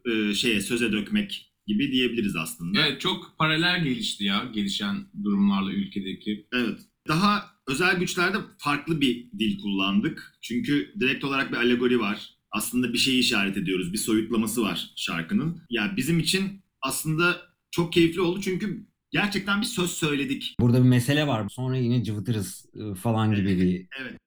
e, 0.05 0.33
şeye 0.33 0.61
söze 0.61 0.91
dökmek 0.91 1.51
gibi 1.67 1.91
diyebiliriz 1.91 2.35
aslında. 2.35 2.79
Evet 2.81 3.01
çok 3.01 3.35
paralel 3.37 3.83
gelişti 3.83 4.23
ya 4.23 4.43
gelişen 4.53 4.97
durumlarla 5.23 5.71
ülkedeki. 5.73 6.47
Evet. 6.53 6.79
Daha 7.07 7.51
özel 7.67 7.99
güçlerde 7.99 8.37
farklı 8.57 9.01
bir 9.01 9.31
dil 9.39 9.59
kullandık. 9.61 10.33
Çünkü 10.41 10.93
direkt 10.99 11.23
olarak 11.23 11.51
bir 11.51 11.57
alegori 11.57 11.99
var. 11.99 12.29
Aslında 12.51 12.93
bir 12.93 12.97
şeyi 12.97 13.19
işaret 13.19 13.57
ediyoruz. 13.57 13.93
Bir 13.93 13.97
soyutlaması 13.97 14.61
var 14.61 14.89
şarkının. 14.95 15.61
Ya 15.69 15.93
bizim 15.97 16.19
için 16.19 16.61
aslında 16.81 17.54
çok 17.75 17.93
keyifli 17.93 18.21
oldu 18.21 18.41
çünkü 18.41 18.85
gerçekten 19.11 19.61
bir 19.61 19.65
söz 19.65 19.91
söyledik. 19.91 20.55
Burada 20.59 20.83
bir 20.83 20.89
mesele 20.89 21.27
var. 21.27 21.49
Sonra 21.49 21.77
yine 21.77 22.03
cıvıtırız 22.03 22.65
e, 22.75 22.95
falan 22.95 23.35
gibi 23.35 23.61
bir 23.61 23.87
Evet. 24.01 24.19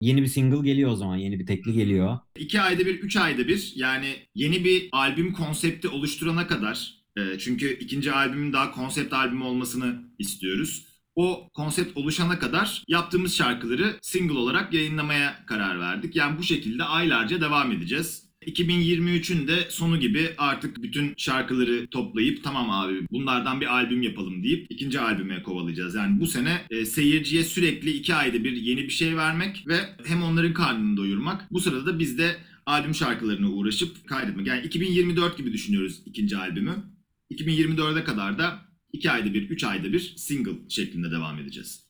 Yeni 0.00 0.22
bir 0.22 0.26
single 0.26 0.70
geliyor 0.70 0.90
o 0.90 0.96
zaman. 0.96 1.16
Yeni 1.16 1.38
bir 1.38 1.46
tekli 1.46 1.72
geliyor. 1.72 2.18
İki 2.36 2.60
ayda 2.60 2.86
bir, 2.86 3.00
üç 3.00 3.16
ayda 3.16 3.48
bir 3.48 3.72
yani 3.76 4.16
yeni 4.34 4.64
bir 4.64 4.88
albüm 4.92 5.32
konsepti 5.32 5.88
oluşturana 5.88 6.46
kadar 6.46 6.94
e, 7.16 7.38
çünkü 7.38 7.78
ikinci 7.78 8.12
albümün 8.12 8.52
daha 8.52 8.70
konsept 8.70 9.12
albüm 9.12 9.42
olmasını 9.42 10.02
istiyoruz. 10.18 10.86
O 11.14 11.48
konsept 11.54 11.96
oluşana 11.96 12.38
kadar 12.38 12.84
yaptığımız 12.88 13.34
şarkıları 13.34 13.98
single 14.02 14.38
olarak 14.38 14.74
yayınlamaya 14.74 15.46
karar 15.46 15.80
verdik. 15.80 16.16
Yani 16.16 16.38
bu 16.38 16.42
şekilde 16.42 16.84
aylarca 16.84 17.40
devam 17.40 17.72
edeceğiz. 17.72 18.31
2023'ün 18.46 19.48
de 19.48 19.66
sonu 19.68 20.00
gibi 20.00 20.30
artık 20.38 20.82
bütün 20.82 21.14
şarkıları 21.16 21.86
toplayıp 21.86 22.44
tamam 22.44 22.70
abi 22.70 23.06
bunlardan 23.10 23.60
bir 23.60 23.74
albüm 23.74 24.02
yapalım 24.02 24.42
deyip 24.42 24.66
ikinci 24.70 25.00
albüme 25.00 25.42
kovalayacağız. 25.42 25.94
Yani 25.94 26.20
bu 26.20 26.26
sene 26.26 26.60
e, 26.70 26.84
seyirciye 26.84 27.44
sürekli 27.44 27.90
iki 27.90 28.14
ayda 28.14 28.44
bir 28.44 28.52
yeni 28.52 28.82
bir 28.82 28.90
şey 28.90 29.16
vermek 29.16 29.64
ve 29.66 29.78
hem 30.04 30.22
onların 30.22 30.54
karnını 30.54 30.96
doyurmak. 30.96 31.52
Bu 31.52 31.60
sırada 31.60 31.86
da 31.86 31.98
biz 31.98 32.18
de 32.18 32.36
albüm 32.66 32.94
şarkılarına 32.94 33.48
uğraşıp 33.48 34.08
kaydetmek. 34.08 34.46
Yani 34.46 34.66
2024 34.66 35.38
gibi 35.38 35.52
düşünüyoruz 35.52 36.02
ikinci 36.06 36.36
albümü. 36.36 36.84
2024'e 37.30 38.04
kadar 38.04 38.38
da 38.38 38.58
iki 38.92 39.10
ayda 39.10 39.34
bir, 39.34 39.50
üç 39.50 39.64
ayda 39.64 39.92
bir 39.92 40.14
single 40.16 40.68
şeklinde 40.68 41.10
devam 41.10 41.38
edeceğiz. 41.38 41.86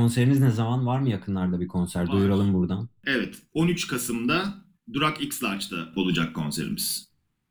Konseriniz 0.00 0.40
ne 0.40 0.50
zaman? 0.50 0.86
Var 0.86 1.00
mı 1.00 1.10
yakınlarda 1.10 1.60
bir 1.60 1.68
konser? 1.68 2.00
Var. 2.02 2.12
Duyuralım 2.12 2.54
buradan. 2.54 2.88
Evet, 3.06 3.34
13 3.54 3.86
Kasım'da 3.86 4.54
Durak 4.92 5.22
X 5.22 5.42
Large'da 5.42 5.88
olacak 5.96 6.34
konserimiz. 6.34 7.08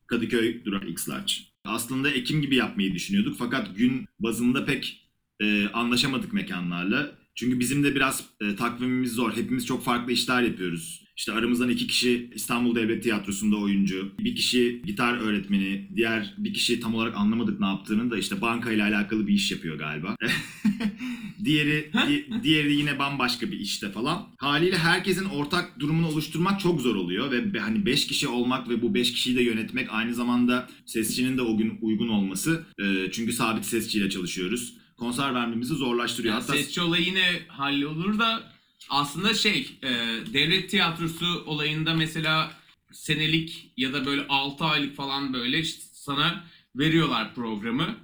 Kadıköy 0.07 0.65
Durak 0.65 0.89
X 0.89 1.09
Large. 1.09 1.33
Aslında 1.65 2.09
Ekim 2.09 2.41
gibi 2.41 2.55
yapmayı 2.55 2.93
düşünüyorduk 2.93 3.35
fakat 3.39 3.77
gün 3.77 4.05
bazında 4.19 4.65
pek 4.65 5.09
e, 5.39 5.67
anlaşamadık 5.67 6.33
mekanlarla. 6.33 7.11
Çünkü 7.35 7.59
bizim 7.59 7.83
de 7.83 7.95
biraz 7.95 8.23
e, 8.41 8.55
takvimimiz 8.55 9.11
zor. 9.11 9.31
Hepimiz 9.33 9.65
çok 9.65 9.83
farklı 9.83 10.11
işler 10.11 10.41
yapıyoruz. 10.41 11.05
İşte 11.19 11.31
aramızdan 11.31 11.69
iki 11.69 11.87
kişi 11.87 12.29
İstanbul 12.35 12.75
Devlet 12.75 13.03
Tiyatrosu'nda 13.03 13.55
oyuncu, 13.55 14.11
bir 14.19 14.35
kişi 14.35 14.81
gitar 14.85 15.17
öğretmeni, 15.17 15.87
diğer 15.95 16.33
bir 16.37 16.53
kişi 16.53 16.79
tam 16.79 16.95
olarak 16.95 17.17
anlamadık 17.17 17.59
ne 17.59 17.65
yaptığını 17.65 18.11
da 18.11 18.17
işte 18.17 18.41
bankayla 18.41 18.87
alakalı 18.87 19.27
bir 19.27 19.33
iş 19.33 19.51
yapıyor 19.51 19.79
galiba. 19.79 20.15
diğeri 21.43 21.91
di- 22.07 22.43
diğeri 22.43 22.73
yine 22.73 22.99
bambaşka 22.99 23.51
bir 23.51 23.59
işte 23.59 23.91
falan. 23.91 24.27
Haliyle 24.37 24.77
herkesin 24.77 25.25
ortak 25.25 25.79
durumunu 25.79 26.07
oluşturmak 26.07 26.59
çok 26.59 26.81
zor 26.81 26.95
oluyor 26.95 27.31
ve 27.31 27.59
hani 27.59 27.85
5 27.85 28.07
kişi 28.07 28.27
olmak 28.27 28.69
ve 28.69 28.81
bu 28.81 28.93
5 28.93 29.13
kişiyi 29.13 29.35
de 29.35 29.43
yönetmek 29.43 29.87
aynı 29.91 30.15
zamanda 30.15 30.69
sesçinin 30.85 31.37
de 31.37 31.41
o 31.41 31.57
gün 31.57 31.77
uygun 31.81 32.07
olması. 32.07 32.65
E, 32.79 33.11
çünkü 33.11 33.33
sabit 33.33 33.65
sesçiyle 33.65 34.09
çalışıyoruz. 34.09 34.73
Konser 34.97 35.33
vermemizi 35.33 35.73
zorlaştırıyor. 35.73 36.33
Yani 36.33 36.41
Hatta 36.41 36.53
sesçi 36.53 36.81
olayı 36.81 37.05
yine 37.05 37.39
hallolur 37.47 38.19
da 38.19 38.58
aslında 38.89 39.33
şey 39.33 39.77
e, 39.83 39.89
devlet 40.33 40.69
tiyatrosu 40.69 41.43
olayında 41.45 41.93
mesela 41.93 42.51
senelik 42.91 43.73
ya 43.77 43.93
da 43.93 44.05
böyle 44.05 44.27
6 44.27 44.65
aylık 44.65 44.95
falan 44.95 45.33
böyle 45.33 45.59
işte 45.59 45.81
sana 45.93 46.43
veriyorlar 46.75 47.35
programı. 47.35 47.95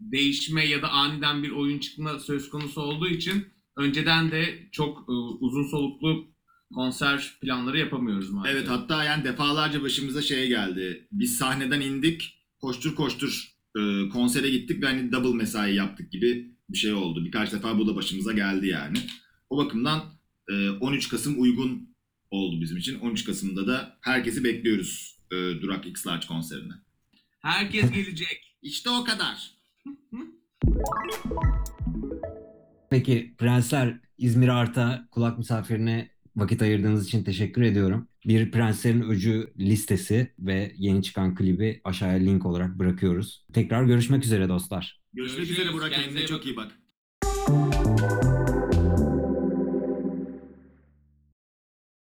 Değişme 0.00 0.66
ya 0.66 0.82
da 0.82 0.88
aniden 0.90 1.42
bir 1.42 1.50
oyun 1.50 1.78
çıkma 1.78 2.18
söz 2.18 2.50
konusu 2.50 2.80
olduğu 2.80 3.08
için 3.08 3.46
önceden 3.76 4.30
de 4.30 4.68
çok 4.72 4.98
e, 4.98 5.12
uzun 5.12 5.64
soluklu 5.70 6.30
konser 6.74 7.38
planları 7.40 7.78
yapamıyoruz 7.78 8.30
maalesef. 8.30 8.56
Evet 8.56 8.68
hatta 8.68 9.04
yani 9.04 9.24
defalarca 9.24 9.82
başımıza 9.82 10.22
şey 10.22 10.48
geldi. 10.48 11.08
Biz 11.12 11.36
sahneden 11.36 11.80
indik, 11.80 12.34
koştur 12.60 12.94
koştur 12.94 13.54
e, 13.76 14.08
konsere 14.08 14.50
gittik 14.50 14.82
ve 14.82 14.86
hani 14.86 15.12
double 15.12 15.36
mesai 15.36 15.74
yaptık 15.74 16.12
gibi 16.12 16.54
bir 16.68 16.78
şey 16.78 16.92
oldu. 16.92 17.24
Birkaç 17.24 17.52
defa 17.52 17.78
bu 17.78 17.86
da 17.86 17.96
başımıza 17.96 18.32
geldi 18.32 18.66
yani. 18.66 18.98
O 19.50 19.58
bakımdan 19.58 20.02
13 20.80 21.08
Kasım 21.08 21.40
uygun 21.42 21.94
oldu 22.30 22.60
bizim 22.60 22.76
için. 22.76 23.00
13 23.00 23.24
Kasım'da 23.24 23.66
da 23.66 23.98
herkesi 24.00 24.44
bekliyoruz 24.44 25.18
e, 25.32 25.36
Durak 25.36 25.86
X 25.86 26.06
Large 26.06 26.26
konserine. 26.26 26.72
Herkes 27.42 27.90
gelecek. 27.90 28.56
İşte 28.62 28.90
o 28.90 29.04
kadar. 29.04 29.50
Peki 32.90 33.34
Prensler 33.38 34.00
İzmir 34.18 34.48
Art'a 34.48 35.08
kulak 35.10 35.38
misafirine 35.38 36.10
vakit 36.36 36.62
ayırdığınız 36.62 37.06
için 37.06 37.24
teşekkür 37.24 37.62
ediyorum. 37.62 38.08
Bir 38.26 38.50
Prenslerin 38.50 39.02
Öcü 39.02 39.52
listesi 39.58 40.34
ve 40.38 40.72
yeni 40.76 41.02
çıkan 41.02 41.34
klibi 41.34 41.80
aşağıya 41.84 42.18
link 42.18 42.46
olarak 42.46 42.78
bırakıyoruz. 42.78 43.46
Tekrar 43.52 43.84
görüşmek 43.84 44.24
üzere 44.24 44.48
dostlar. 44.48 45.00
Görüşmek 45.12 45.36
Görüşürüz. 45.38 45.58
üzere 45.60 45.74
Burak 45.74 45.90
Kendinize 45.90 46.08
kendine 46.08 46.24
iyi 46.24 46.28
çok 46.28 46.46
iyi 46.46 46.56
bak. 46.56 46.79